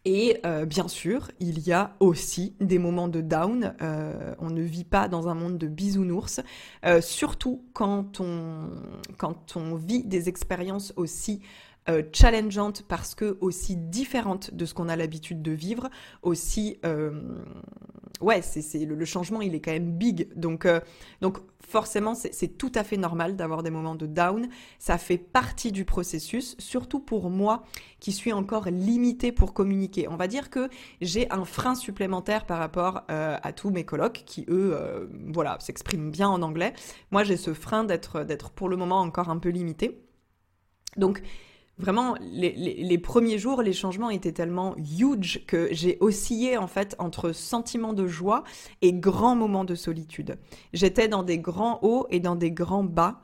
Et 0.05 0.39
euh, 0.45 0.65
bien 0.65 0.87
sûr, 0.87 1.29
il 1.39 1.67
y 1.67 1.73
a 1.73 1.95
aussi 1.99 2.55
des 2.61 2.79
moments 2.79 3.09
de 3.09 3.19
down. 3.19 3.75
Euh, 3.81 4.33
on 4.39 4.49
ne 4.49 4.61
vit 4.61 4.85
pas 4.85 5.09
dans 5.09 5.27
un 5.27 5.33
monde 5.33 5.57
de 5.57 5.67
bisounours, 5.67 6.39
euh, 6.85 7.01
surtout 7.01 7.65
quand 7.73 8.21
on, 8.21 8.69
quand 9.17 9.57
on 9.57 9.75
vit 9.75 10.03
des 10.03 10.29
expériences 10.29 10.93
aussi 10.95 11.41
euh, 11.87 12.03
challengeante 12.13 12.83
parce 12.87 13.15
que 13.15 13.37
aussi 13.41 13.75
différente 13.75 14.53
de 14.53 14.65
ce 14.65 14.73
qu'on 14.75 14.89
a 14.89 14.95
l'habitude 14.95 15.41
de 15.41 15.51
vivre, 15.51 15.89
aussi 16.21 16.77
euh, 16.85 17.39
ouais, 18.21 18.41
c'est 18.43 18.85
le, 18.85 19.05
changement 19.05 19.41
il 19.41 19.55
est 19.55 19.59
quand 19.59 19.71
même 19.71 19.93
big, 19.93 20.29
donc 20.35 20.65
euh, 20.65 20.81
donc 21.21 21.37
forcément 21.65 22.13
c'est 22.13 22.57
tout 22.57 22.71
à 22.75 22.83
fait 22.83 22.97
normal 22.97 23.35
d'avoir 23.35 23.63
des 23.63 23.71
moments 23.71 23.95
de 23.95 24.05
down, 24.05 24.49
ça 24.77 24.99
fait 24.99 25.17
partie 25.17 25.71
du 25.71 25.83
processus, 25.83 26.55
surtout 26.59 26.99
pour 26.99 27.31
moi 27.31 27.63
qui 27.99 28.11
suis 28.11 28.33
encore 28.33 28.65
limitée 28.65 29.31
pour 29.31 29.53
communiquer. 29.53 30.07
On 30.09 30.15
va 30.15 30.27
dire 30.27 30.51
que 30.51 30.69
j'ai 31.01 31.31
un 31.31 31.45
frein 31.45 31.75
supplémentaire 31.75 32.45
par 32.45 32.59
rapport 32.59 33.03
à 33.07 33.53
tous 33.53 33.71
mes 33.71 33.83
colocs 33.83 34.23
qui 34.25 34.45
eux 34.49 35.09
voilà 35.33 35.57
s'expriment 35.59 36.11
bien 36.11 36.29
en 36.29 36.41
anglais. 36.41 36.73
Moi 37.11 37.23
j'ai 37.23 37.37
ce 37.37 37.53
frein 37.53 37.83
d'être 37.83 38.23
d'être 38.23 38.51
pour 38.51 38.69
le 38.69 38.77
moment 38.77 38.99
encore 38.99 39.29
un 39.29 39.37
peu 39.37 39.49
limité. 39.49 40.01
Donc 40.97 41.21
Vraiment, 41.79 42.15
les, 42.19 42.97
premiers 42.97 43.37
jours, 43.37 43.61
les 43.61 43.71
changements 43.71 44.09
étaient 44.09 44.33
tellement 44.33 44.75
huge 44.77 45.45
que 45.47 45.69
j'ai 45.71 45.97
oscillé 46.01 46.57
en 46.57 46.67
fait 46.67 46.93
entre 46.99 47.31
sentiments 47.31 47.93
de 47.93 48.05
joie 48.05 48.43
et 48.81 48.91
grands 48.91 49.35
moments 49.35 49.63
de 49.63 49.75
solitude. 49.75 50.37
J'étais 50.73 51.07
dans 51.07 51.23
des 51.23 51.39
grands 51.39 51.79
hauts 51.81 52.05
et 52.09 52.19
dans 52.19 52.35
des 52.35 52.51
grands 52.51 52.83
bas. 52.83 53.21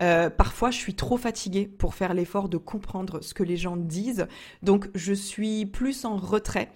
Euh, 0.00 0.30
parfois, 0.30 0.70
je 0.70 0.78
suis 0.78 0.94
trop 0.94 1.16
fatiguée 1.16 1.66
pour 1.66 1.96
faire 1.96 2.14
l'effort 2.14 2.48
de 2.48 2.56
comprendre 2.56 3.20
ce 3.20 3.34
que 3.34 3.42
les 3.42 3.56
gens 3.56 3.76
disent, 3.76 4.28
donc 4.62 4.88
je 4.94 5.12
suis 5.12 5.66
plus 5.66 6.04
en 6.04 6.16
retrait. 6.16 6.70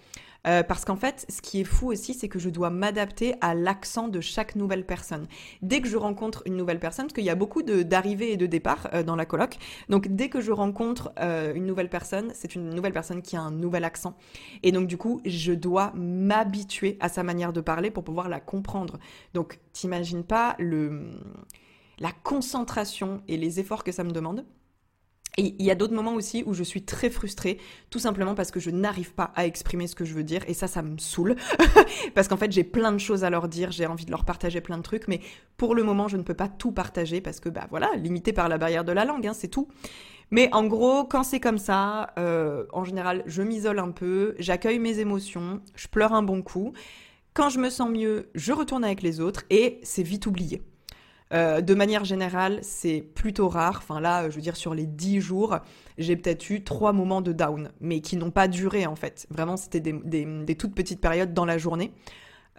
Euh, 0.47 0.63
parce 0.63 0.85
qu'en 0.85 0.97
fait, 0.97 1.25
ce 1.29 1.41
qui 1.41 1.61
est 1.61 1.65
fou 1.65 1.93
aussi, 1.93 2.15
c'est 2.15 2.29
que 2.29 2.39
je 2.39 2.51
dois 2.51 2.71
m'adapter 2.71 3.35
à 3.41 3.55
l'accent 3.55 4.09
de 4.09 4.21
chaque 4.21 4.57
nouvelle 4.57 4.85
personne. 4.85 5.27
Dès 5.63 5.81
que 5.81 5.89
je 5.89 5.97
rencontre 5.97 6.43
une 6.47 6.57
nouvelle 6.57 6.81
personne, 6.81 7.07
parce 7.07 7.15
qu'il 7.15 7.25
y 7.25 7.31
a 7.31 7.35
beaucoup 7.35 7.63
d'arrivées 7.63 8.33
et 8.33 8.37
de 8.37 8.47
départs 8.47 8.89
euh, 8.93 9.03
dans 9.03 9.17
la 9.17 9.27
coloc, 9.27 9.57
donc 9.89 10.09
dès 10.09 10.29
que 10.29 10.41
je 10.41 10.53
rencontre 10.53 11.13
euh, 11.21 11.55
une 11.55 11.67
nouvelle 11.67 11.89
personne, 11.89 12.33
c'est 12.35 12.55
une 12.55 12.71
nouvelle 12.71 12.93
personne 12.93 13.23
qui 13.23 13.37
a 13.37 13.41
un 13.41 13.51
nouvel 13.53 13.85
accent. 13.85 14.17
Et 14.63 14.73
donc 14.73 14.87
du 14.87 14.97
coup, 14.97 15.21
je 15.25 15.53
dois 15.53 15.93
m'habituer 15.95 16.97
à 17.01 17.09
sa 17.09 17.23
manière 17.23 17.53
de 17.53 17.61
parler 17.61 17.91
pour 17.91 18.05
pouvoir 18.05 18.29
la 18.29 18.41
comprendre. 18.41 18.99
Donc 19.35 19.61
t'imagines 19.73 20.25
pas 20.25 20.57
le 20.59 21.11
la 21.99 22.11
concentration 22.11 23.23
et 23.29 23.37
les 23.37 23.61
efforts 23.61 23.85
que 23.85 23.93
ça 23.93 24.03
me 24.03 24.11
demande. 24.11 24.45
Et 25.39 25.55
il 25.59 25.65
y 25.65 25.71
a 25.71 25.75
d'autres 25.75 25.95
moments 25.95 26.13
aussi 26.13 26.43
où 26.45 26.53
je 26.53 26.63
suis 26.63 26.83
très 26.83 27.09
frustrée, 27.09 27.59
tout 27.89 27.99
simplement 27.99 28.35
parce 28.35 28.51
que 28.51 28.61
je 28.61 28.71
n'arrive 28.71 29.15
pas 29.15 29.33
à 29.35 29.47
exprimer 29.47 29.87
ce 29.87 29.95
que 29.95 30.05
je 30.05 30.13
veux 30.13 30.25
dire, 30.25 30.43
et 30.47 30.53
ça, 30.53 30.67
ça 30.67 30.83
me 30.83 30.99
saoule, 30.99 31.37
parce 32.15 32.29
qu'en 32.29 32.37
fait, 32.37 32.53
j'ai 32.53 32.65
plein 32.65 32.93
de 32.93 32.99
choses 32.99 33.25
à 33.25 33.31
leur 33.31 33.49
dire, 33.49 33.71
j'ai 33.71 33.87
envie 33.87 34.05
de 34.05 34.11
leur 34.11 34.27
partager 34.27 34.61
plein 34.61 34.77
de 34.77 34.83
trucs, 34.83 35.09
mais 35.09 35.21
pour 35.57 35.75
le 35.75 35.85
moment, 35.85 36.07
je 36.07 36.19
ne 36.19 36.23
peux 36.23 36.35
pas 36.35 36.49
tout 36.49 36.71
partager, 36.71 37.23
parce 37.23 37.41
que, 37.41 37.49
bah 37.49 37.67
voilà, 37.71 37.91
limité 37.97 38.35
par 38.35 38.51
la 38.51 38.59
barrière 38.59 38.85
de 38.85 38.93
la 38.93 39.07
langue, 39.07 39.27
hein, 39.27 39.33
c'est 39.33 39.49
tout. 39.49 39.69
Mais 40.31 40.51
en 40.53 40.65
gros, 40.65 41.05
quand 41.05 41.23
c'est 41.23 41.41
comme 41.41 41.59
ça, 41.59 42.11
euh, 42.19 42.67
en 42.73 42.85
général, 42.85 43.23
je 43.25 43.41
m'isole 43.41 43.79
un 43.79 43.91
peu, 43.91 44.35
j'accueille 44.39 44.79
mes 44.79 44.99
émotions, 44.99 45.63
je 45.75 45.89
pleure 45.89 46.13
un 46.13 46.23
bon 46.23 46.43
coup. 46.43 46.75
Quand 47.33 47.49
je 47.49 47.59
me 47.59 47.71
sens 47.71 47.89
mieux, 47.89 48.29
je 48.35 48.53
retourne 48.53 48.85
avec 48.85 49.01
les 49.01 49.21
autres, 49.21 49.45
et 49.49 49.81
c'est 49.83 50.03
vite 50.03 50.27
oublié. 50.27 50.63
De 51.33 51.75
manière 51.75 52.05
générale, 52.05 52.59
c'est 52.63 53.01
plutôt 53.01 53.49
rare. 53.49 53.79
Enfin 53.79 54.01
là, 54.01 54.29
je 54.29 54.37
veux 54.37 54.43
dire, 54.43 54.57
sur 54.57 54.75
les 54.75 54.87
10 54.87 55.21
jours, 55.21 55.59
j'ai 55.99 56.17
peut-être 56.17 56.51
eu 56.51 56.63
trois 56.63 56.93
moments 56.93 57.23
de 57.23 57.33
down, 57.33 57.71
mais 57.81 58.01
qui 58.01 58.17
n'ont 58.17 58.31
pas 58.31 58.49
duré 58.49 58.87
en 58.87 58.97
fait. 58.97 59.27
Vraiment, 59.31 59.57
c'était 59.57 59.81
des, 59.81 60.57
toutes 60.57 60.75
petites 60.75 61.01
périodes 61.01 61.33
dans 61.33 61.45
la 61.45 61.59
journée. 61.59 61.93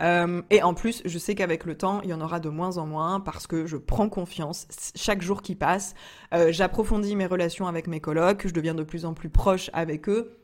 Euh, 0.01 0.41
et 0.49 0.63
en 0.63 0.73
plus, 0.73 1.01
je 1.05 1.17
sais 1.17 1.35
qu'avec 1.35 1.65
le 1.65 1.77
temps, 1.77 2.01
il 2.01 2.09
y 2.09 2.13
en 2.13 2.21
aura 2.21 2.39
de 2.39 2.49
moins 2.49 2.77
en 2.77 2.87
moins 2.87 3.19
parce 3.19 3.47
que 3.47 3.65
je 3.65 3.77
prends 3.77 4.09
confiance. 4.09 4.67
Chaque 4.95 5.21
jour 5.21 5.41
qui 5.41 5.55
passe, 5.55 5.93
euh, 6.33 6.51
j'approfondis 6.51 7.15
mes 7.15 7.25
relations 7.25 7.67
avec 7.67 7.87
mes 7.87 7.99
colocs, 7.99 8.47
je 8.47 8.53
deviens 8.53 8.75
de 8.75 8.83
plus 8.83 9.05
en 9.05 9.13
plus 9.13 9.29
proche 9.29 9.69
avec 9.73 10.09
eux. 10.09 10.39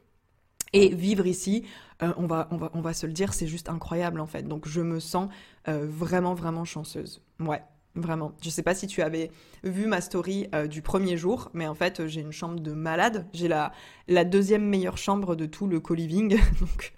Et 0.72 0.94
vivre 0.94 1.26
ici, 1.26 1.66
euh, 2.04 2.14
on, 2.18 2.28
va, 2.28 2.48
on 2.52 2.82
va 2.82 2.94
se 2.94 3.08
le 3.08 3.14
dire, 3.14 3.34
c'est 3.34 3.48
juste 3.48 3.70
incroyable 3.70 4.20
en 4.20 4.28
fait. 4.28 4.44
Donc 4.48 4.68
je 4.68 4.82
me 4.82 5.00
sens 5.00 5.30
vraiment, 5.66 6.34
vraiment 6.34 6.66
chanceuse. 6.66 7.24
Ouais. 7.40 7.62
Vraiment. 7.96 8.34
Je 8.42 8.50
sais 8.50 8.62
pas 8.62 8.76
si 8.76 8.86
tu 8.86 9.02
avais 9.02 9.32
vu 9.64 9.88
ma 9.88 10.00
story 10.00 10.48
euh, 10.54 10.68
du 10.68 10.82
premier 10.82 11.18
jour, 11.18 11.50
mais 11.54 11.68
en 11.68 11.74
fait, 11.74 12.06
j'ai 12.08 12.22
une 12.22 12.32
chambre 12.32 12.60
de 12.60 12.72
malade. 12.72 13.26
J'ai 13.34 13.48
la, 13.48 13.72
la 14.08 14.26
deuxième 14.26 14.64
meilleure 14.64 14.98
chambre 14.98 15.36
de 15.36 15.48
tout 15.48 15.66
le 15.66 15.80
co-living. 15.80 16.40
donc, 16.60 16.94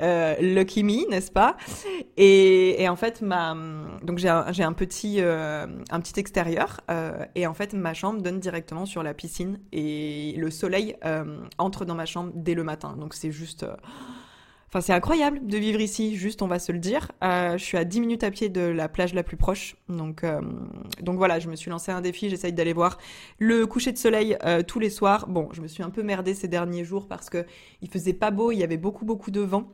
euh, 0.00 0.36
lucky 0.40 0.84
me, 0.84 1.10
n'est-ce 1.10 1.32
pas? 1.32 1.56
Et, 2.16 2.80
et, 2.82 2.88
en 2.88 2.94
fait, 2.94 3.20
ma, 3.20 3.56
donc 4.04 4.18
j'ai 4.18 4.28
un, 4.28 4.46
un, 4.46 4.72
petit, 4.72 5.16
euh, 5.18 5.66
un 5.90 6.00
petit 6.00 6.18
extérieur. 6.20 6.80
et 7.34 7.46
en 7.46 7.54
fait, 7.54 7.74
ma 7.74 7.92
chambre 7.92 8.22
donne 8.22 8.38
directement 8.38 8.86
sur 8.86 9.02
la 9.02 9.14
piscine. 9.14 9.58
Et 9.72 10.34
le 10.38 10.50
soleil 10.50 10.96
entre 11.58 11.84
dans 11.84 11.96
ma 11.96 12.06
chambre 12.06 12.30
dès 12.34 12.54
le 12.54 12.62
matin. 12.62 12.96
Donc, 12.96 13.14
c'est 13.14 13.32
juste 13.32 13.66
Enfin, 14.72 14.80
c'est 14.80 14.94
incroyable 14.94 15.46
de 15.46 15.58
vivre 15.58 15.82
ici, 15.82 16.16
juste 16.16 16.40
on 16.40 16.46
va 16.46 16.58
se 16.58 16.72
le 16.72 16.78
dire. 16.78 17.12
Euh, 17.22 17.58
je 17.58 17.62
suis 17.62 17.76
à 17.76 17.84
10 17.84 18.00
minutes 18.00 18.24
à 18.24 18.30
pied 18.30 18.48
de 18.48 18.62
la 18.62 18.88
plage 18.88 19.12
la 19.12 19.22
plus 19.22 19.36
proche. 19.36 19.76
Donc, 19.90 20.24
euh, 20.24 20.40
donc 21.02 21.18
voilà, 21.18 21.38
je 21.40 21.50
me 21.50 21.56
suis 21.56 21.70
lancé 21.70 21.92
un 21.92 22.00
défi, 22.00 22.30
j'essaye 22.30 22.54
d'aller 22.54 22.72
voir 22.72 22.96
le 23.38 23.66
coucher 23.66 23.92
de 23.92 23.98
soleil 23.98 24.34
euh, 24.46 24.62
tous 24.62 24.78
les 24.78 24.88
soirs. 24.88 25.26
Bon, 25.26 25.50
je 25.52 25.60
me 25.60 25.68
suis 25.68 25.82
un 25.82 25.90
peu 25.90 26.02
merdée 26.02 26.32
ces 26.32 26.48
derniers 26.48 26.84
jours 26.84 27.06
parce 27.06 27.28
que 27.28 27.44
il 27.82 27.90
faisait 27.90 28.14
pas 28.14 28.30
beau, 28.30 28.50
il 28.50 28.56
y 28.56 28.64
avait 28.64 28.78
beaucoup 28.78 29.04
beaucoup 29.04 29.30
de 29.30 29.40
vent. 29.40 29.68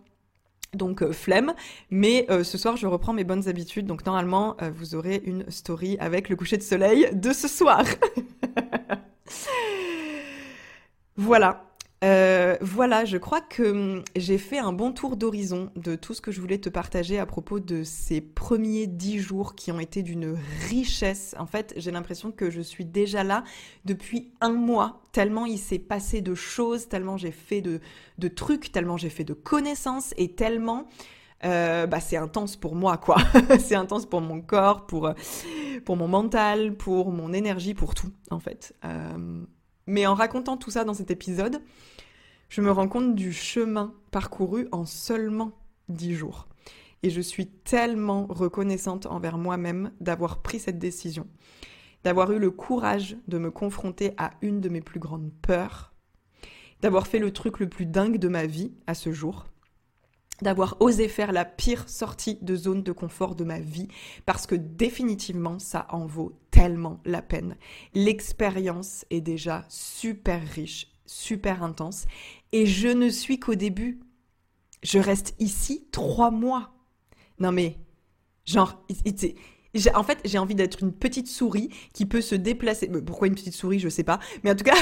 Donc 0.74 1.12
flemme, 1.12 1.54
mais 1.90 2.26
ce 2.28 2.58
soir 2.58 2.76
je 2.76 2.86
reprends 2.86 3.14
mes 3.14 3.24
bonnes 3.24 3.48
habitudes, 3.48 3.86
donc 3.86 4.04
normalement 4.04 4.54
vous 4.74 4.94
aurez 4.94 5.22
une 5.24 5.50
story 5.50 5.96
avec 5.98 6.28
le 6.28 6.36
coucher 6.36 6.58
de 6.58 6.62
soleil 6.62 7.08
de 7.14 7.32
ce 7.32 7.48
soir. 7.48 7.84
voilà, 11.16 11.67
euh, 12.04 12.56
voilà, 12.60 13.04
je 13.04 13.16
crois 13.16 13.40
que 13.40 13.62
hum, 13.62 14.04
j'ai 14.14 14.38
fait 14.38 14.58
un 14.58 14.72
bon 14.72 14.92
tour 14.92 15.16
d'horizon 15.16 15.70
de 15.74 15.96
tout 15.96 16.14
ce 16.14 16.20
que 16.20 16.30
je 16.30 16.40
voulais 16.40 16.58
te 16.58 16.68
partager 16.68 17.18
à 17.18 17.26
propos 17.26 17.58
de 17.58 17.82
ces 17.82 18.20
premiers 18.20 18.86
dix 18.86 19.18
jours 19.18 19.56
qui 19.56 19.72
ont 19.72 19.80
été 19.80 20.02
d'une 20.02 20.38
richesse. 20.68 21.34
En 21.38 21.46
fait, 21.46 21.74
j'ai 21.76 21.90
l'impression 21.90 22.30
que 22.30 22.50
je 22.50 22.60
suis 22.60 22.84
déjà 22.84 23.24
là 23.24 23.42
depuis 23.84 24.30
un 24.40 24.52
mois, 24.52 25.02
tellement 25.10 25.44
il 25.44 25.58
s'est 25.58 25.80
passé 25.80 26.20
de 26.20 26.34
choses, 26.34 26.88
tellement 26.88 27.16
j'ai 27.16 27.32
fait 27.32 27.62
de, 27.62 27.80
trucs, 28.28 28.70
tellement 28.70 28.96
j'ai 28.96 29.10
fait 29.10 29.24
de 29.24 29.34
connaissances 29.34 30.14
et 30.16 30.32
tellement... 30.32 30.86
Euh, 31.44 31.86
bah, 31.86 32.00
c'est 32.00 32.16
intense 32.16 32.56
pour 32.56 32.74
moi, 32.74 32.96
quoi. 32.96 33.16
c'est 33.60 33.76
intense 33.76 34.06
pour 34.06 34.20
mon 34.20 34.40
corps, 34.40 34.86
pour, 34.86 35.12
pour 35.84 35.96
mon 35.96 36.08
mental, 36.08 36.74
pour 36.74 37.12
mon 37.12 37.32
énergie, 37.32 37.74
pour 37.74 37.94
tout, 37.94 38.10
en 38.32 38.40
fait. 38.40 38.74
Euh, 38.84 39.44
mais 39.88 40.06
en 40.06 40.14
racontant 40.14 40.58
tout 40.58 40.70
ça 40.70 40.84
dans 40.84 40.94
cet 40.94 41.10
épisode, 41.10 41.62
je 42.50 42.60
me 42.60 42.70
rends 42.70 42.88
compte 42.88 43.14
du 43.14 43.32
chemin 43.32 43.94
parcouru 44.10 44.68
en 44.70 44.84
seulement 44.84 45.52
dix 45.88 46.14
jours. 46.14 46.46
Et 47.02 47.10
je 47.10 47.22
suis 47.22 47.46
tellement 47.46 48.26
reconnaissante 48.28 49.06
envers 49.06 49.38
moi-même 49.38 49.92
d'avoir 50.00 50.42
pris 50.42 50.60
cette 50.60 50.78
décision, 50.78 51.26
d'avoir 52.04 52.32
eu 52.32 52.38
le 52.38 52.50
courage 52.50 53.16
de 53.28 53.38
me 53.38 53.50
confronter 53.50 54.12
à 54.18 54.32
une 54.42 54.60
de 54.60 54.68
mes 54.68 54.82
plus 54.82 55.00
grandes 55.00 55.32
peurs, 55.40 55.94
d'avoir 56.82 57.06
fait 57.06 57.18
le 57.18 57.32
truc 57.32 57.58
le 57.58 57.68
plus 57.68 57.86
dingue 57.86 58.18
de 58.18 58.28
ma 58.28 58.44
vie 58.44 58.72
à 58.86 58.94
ce 58.94 59.10
jour, 59.10 59.46
d'avoir 60.42 60.76
osé 60.80 61.08
faire 61.08 61.32
la 61.32 61.44
pire 61.44 61.88
sortie 61.88 62.38
de 62.42 62.56
zone 62.56 62.82
de 62.82 62.92
confort 62.92 63.34
de 63.34 63.44
ma 63.44 63.58
vie 63.58 63.88
parce 64.26 64.46
que 64.46 64.54
définitivement 64.54 65.58
ça 65.58 65.86
en 65.90 66.06
vaut 66.06 66.32
tellement 66.50 67.00
la 67.04 67.22
peine. 67.22 67.56
L'expérience 67.94 69.04
est 69.10 69.20
déjà 69.20 69.64
super 69.68 70.40
riche, 70.46 70.92
super 71.06 71.62
intense 71.62 72.06
et 72.52 72.66
je 72.66 72.88
ne 72.88 73.08
suis 73.08 73.38
qu'au 73.38 73.54
début. 73.54 74.00
Je 74.82 74.98
reste 74.98 75.34
ici 75.40 75.88
trois 75.90 76.30
mois. 76.30 76.72
Non 77.40 77.52
mais, 77.52 77.78
genre, 78.44 78.82
en 79.94 80.02
fait, 80.02 80.18
j'ai 80.24 80.38
envie 80.38 80.54
d'être 80.54 80.82
une 80.82 80.92
petite 80.92 81.28
souris 81.28 81.70
qui 81.92 82.06
peut 82.06 82.20
se 82.20 82.34
déplacer. 82.34 82.88
Pourquoi 82.88 83.28
une 83.28 83.34
petite 83.34 83.54
souris, 83.54 83.78
je 83.78 83.88
sais 83.88 84.02
pas. 84.02 84.18
Mais 84.42 84.50
en 84.50 84.54
tout 84.54 84.64
cas, 84.64 84.76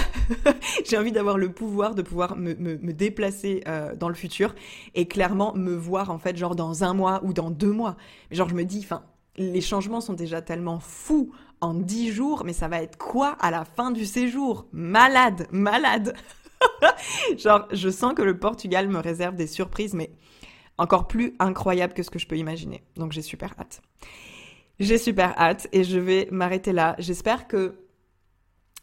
j'ai 0.85 0.97
envie 0.97 1.13
d'avoir 1.13 1.39
le 1.39 1.51
pouvoir 1.51 1.95
de 1.95 2.03
pouvoir 2.03 2.37
me, 2.37 2.77
déplacer 2.93 3.63
euh, 3.67 3.95
dans 3.97 4.09
le 4.09 4.15
futur 4.15 4.55
et 4.95 5.07
clairement 5.07 5.55
me 5.55 5.75
voir 5.75 6.11
en 6.11 6.19
fait 6.19 6.37
genre 6.37 6.55
dans 6.55 6.85
un 6.85 6.95
mois 6.95 7.21
ou 7.25 7.33
dans 7.33 7.51
deux 7.51 7.73
mois. 7.73 7.97
Genre 8.31 8.49
je 8.49 8.55
me 8.55 8.65
dis, 8.65 8.81
enfin, 8.85 9.03
les 9.37 9.61
changements 9.61 10.01
sont 10.01 10.15
déjà 10.15 10.41
tellement 10.41 10.81
fous 10.81 11.33
en 11.61 11.75
dix 11.75 12.11
jours, 12.11 12.45
mais 12.45 12.53
ça 12.53 12.69
va 12.69 12.83
être 12.83 12.97
quoi 12.97 13.37
à 13.41 13.51
la 13.51 13.65
fin 13.65 13.91
du 13.91 14.07
séjour? 14.07 14.67
Malade, 14.73 15.47
malade. 15.51 16.15
genre, 17.39 17.67
je 17.73 17.91
sens 17.91 18.15
que 18.15 18.23
le 18.23 18.39
Portugal 18.39 18.89
me 18.89 18.99
réserve 18.99 19.35
des 19.35 19.47
surprises, 19.47 19.95
mais 19.95 20.11
encore 20.79 21.07
plus 21.09 21.35
incroyables 21.39 21.95
que 21.95 22.03
ce 22.03 22.11
que 22.11 22.19
je 22.19 22.27
peux 22.27 22.37
imaginer. 22.37 22.83
Donc 22.97 23.13
j'ai 23.13 23.23
super 23.23 23.55
hâte. 23.59 23.83
J'ai 24.79 24.99
super 24.99 25.39
hâte 25.39 25.69
et 25.73 25.85
je 25.85 25.99
vais 25.99 26.29
m'arrêter 26.31 26.73
là. 26.73 26.97
J'espère 26.99 27.49
que 27.49 27.87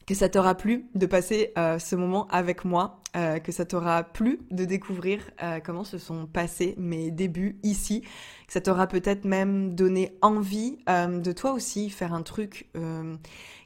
que 0.06 0.16
ça 0.16 0.28
t'aura 0.28 0.56
plu 0.56 0.90
de 0.96 1.06
passer 1.06 1.54
euh, 1.58 1.80
ce 1.80 1.96
moment 1.96 2.28
avec 2.28 2.66
moi, 2.66 3.00
euh, 3.16 3.40
que 3.40 3.52
ça 3.52 3.66
t'aura 3.66 4.04
plu 4.04 4.42
de 4.52 4.66
découvrir 4.66 5.30
euh, 5.42 5.60
comment 5.62 5.84
se 5.86 5.98
sont 5.98 6.26
passés 6.28 6.76
mes 6.78 7.10
débuts 7.10 7.58
ici, 7.64 8.02
que 8.02 8.54
ça 8.54 8.60
t'aura 8.60 8.88
peut-être 8.88 9.24
même 9.24 9.76
donné 9.76 10.18
envie 10.22 10.78
de 10.88 11.32
toi 11.32 11.54
aussi 11.54 11.90
faire 11.90 12.14
un 12.14 12.22
truc 12.22 12.70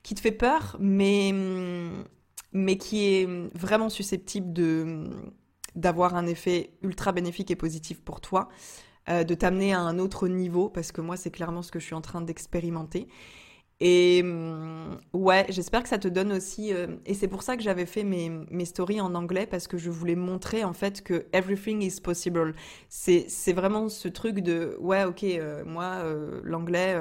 qui 0.03 0.15
te 0.15 0.19
fait 0.19 0.31
peur, 0.31 0.77
mais 0.79 1.33
mais 2.53 2.77
qui 2.77 3.05
est 3.05 3.27
vraiment 3.55 3.89
susceptible 3.89 4.53
d'avoir 5.75 6.15
un 6.15 6.25
effet 6.27 6.71
ultra 6.81 7.11
bénéfique 7.11 7.51
et 7.51 7.55
positif 7.55 8.01
pour 8.01 8.21
toi. 8.21 8.47
Euh, 9.09 9.23
de 9.23 9.33
t'amener 9.35 9.73
à 9.73 9.79
un 9.79 9.99
autre 9.99 10.27
niveau, 10.27 10.67
parce 10.67 10.91
que 10.91 10.99
moi, 10.99 11.15
c'est 11.15 11.31
clairement 11.31 11.61
ce 11.61 11.71
que 11.71 11.79
je 11.79 11.85
suis 11.85 11.95
en 11.95 12.01
train 12.01 12.19
d'expérimenter. 12.19 13.07
Et 13.79 14.21
hum, 14.23 14.97
ouais, 15.13 15.45
j'espère 15.49 15.83
que 15.83 15.89
ça 15.89 15.97
te 15.99 16.07
donne 16.07 16.33
aussi. 16.33 16.73
Euh, 16.73 16.87
et 17.05 17.13
c'est 17.13 17.27
pour 17.27 17.43
ça 17.43 17.55
que 17.55 17.63
j'avais 17.63 17.85
fait 17.85 18.03
mes, 18.03 18.29
mes 18.29 18.65
stories 18.65 18.99
en 18.99 19.15
anglais 19.15 19.45
parce 19.45 19.67
que 19.67 19.77
je 19.77 19.89
voulais 19.89 20.15
montrer 20.15 20.63
en 20.63 20.73
fait 20.73 21.03
que 21.03 21.25
everything 21.31 21.81
is 21.83 22.01
possible. 22.01 22.55
C'est 22.89 23.53
vraiment 23.53 23.87
ce 23.87 24.07
truc 24.07 24.39
de 24.39 24.75
ouais, 24.79 25.05
ok, 25.05 25.23
euh, 25.23 25.63
moi 25.65 26.03
l'anglais 26.43 26.99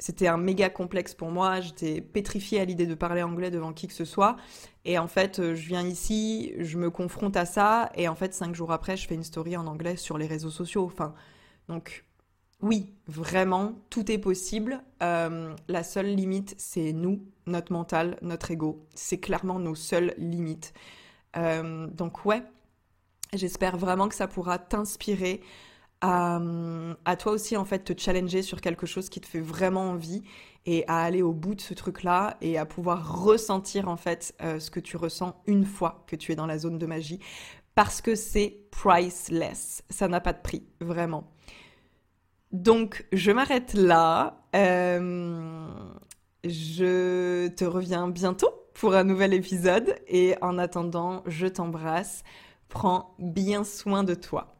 c'était 0.00 0.26
un 0.26 0.38
méga 0.38 0.70
complexe 0.70 1.14
pour 1.14 1.30
moi. 1.30 1.60
J'étais 1.60 2.00
pétrifiée 2.00 2.58
à 2.58 2.64
l'idée 2.64 2.86
de 2.86 2.94
parler 2.94 3.22
anglais 3.22 3.50
devant 3.50 3.72
qui 3.72 3.86
que 3.86 3.92
ce 3.92 4.04
soit. 4.04 4.36
Et 4.84 4.98
en 4.98 5.06
fait, 5.06 5.38
euh, 5.38 5.54
je 5.54 5.68
viens 5.68 5.86
ici, 5.86 6.54
je 6.58 6.78
me 6.78 6.90
confronte 6.90 7.36
à 7.36 7.44
ça, 7.44 7.92
et 7.94 8.08
en 8.08 8.14
fait, 8.14 8.34
cinq 8.34 8.54
jours 8.54 8.72
après, 8.72 8.96
je 8.96 9.06
fais 9.06 9.14
une 9.14 9.24
story 9.24 9.56
en 9.56 9.66
anglais 9.66 9.96
sur 9.96 10.16
les 10.18 10.26
réseaux 10.26 10.50
sociaux. 10.50 10.84
Enfin, 10.86 11.14
donc, 11.68 12.04
oui, 12.62 12.94
vraiment, 13.06 13.74
tout 13.90 14.10
est 14.10 14.18
possible. 14.18 14.82
Euh, 15.02 15.54
la 15.68 15.82
seule 15.82 16.14
limite, 16.14 16.54
c'est 16.58 16.92
nous, 16.92 17.22
notre 17.46 17.72
mental, 17.72 18.16
notre 18.22 18.50
ego. 18.50 18.86
C'est 18.94 19.18
clairement 19.18 19.58
nos 19.58 19.74
seules 19.74 20.14
limites. 20.16 20.72
Euh, 21.36 21.86
donc, 21.88 22.24
ouais, 22.24 22.42
j'espère 23.34 23.76
vraiment 23.76 24.08
que 24.08 24.14
ça 24.14 24.28
pourra 24.28 24.58
t'inspirer 24.58 25.42
à, 26.00 27.16
toi 27.18 27.32
aussi 27.32 27.56
en 27.56 27.64
fait 27.64 27.80
te 27.80 27.92
challenger 27.98 28.42
sur 28.42 28.60
quelque 28.60 28.86
chose 28.86 29.08
qui 29.08 29.20
te 29.20 29.26
fait 29.26 29.40
vraiment 29.40 29.90
envie 29.90 30.22
et 30.66 30.84
à 30.88 31.02
aller 31.02 31.22
au 31.22 31.32
bout 31.32 31.54
de 31.54 31.60
ce 31.60 31.74
truc-là 31.74 32.36
et 32.40 32.58
à 32.58 32.66
pouvoir 32.66 33.22
ressentir 33.22 33.88
en 33.88 33.96
fait 33.96 34.34
euh, 34.42 34.58
ce 34.58 34.70
que 34.70 34.80
tu 34.80 34.96
ressens 34.96 35.34
une 35.46 35.64
fois 35.64 36.04
que 36.06 36.16
tu 36.16 36.32
es 36.32 36.36
dans 36.36 36.46
la 36.46 36.58
zone 36.58 36.78
de 36.78 36.86
magie 36.86 37.20
parce 37.74 38.00
que 38.00 38.14
c'est 38.14 38.58
priceless, 38.70 39.82
ça 39.90 40.08
n'a 40.08 40.20
pas 40.20 40.32
de 40.32 40.40
prix 40.40 40.64
vraiment. 40.80 41.30
Donc 42.52 43.06
je 43.12 43.30
m'arrête 43.30 43.74
là. 43.74 44.42
Euh, 44.56 45.68
je 46.44 47.48
te 47.48 47.64
reviens 47.64 48.08
bientôt 48.08 48.50
pour 48.74 48.94
un 48.94 49.04
nouvel 49.04 49.34
épisode 49.34 49.94
et 50.08 50.34
en 50.40 50.58
attendant, 50.58 51.22
je 51.26 51.46
t'embrasse. 51.46 52.24
Prends 52.68 53.14
bien 53.18 53.64
soin 53.64 54.04
de 54.04 54.14
toi. 54.14 54.59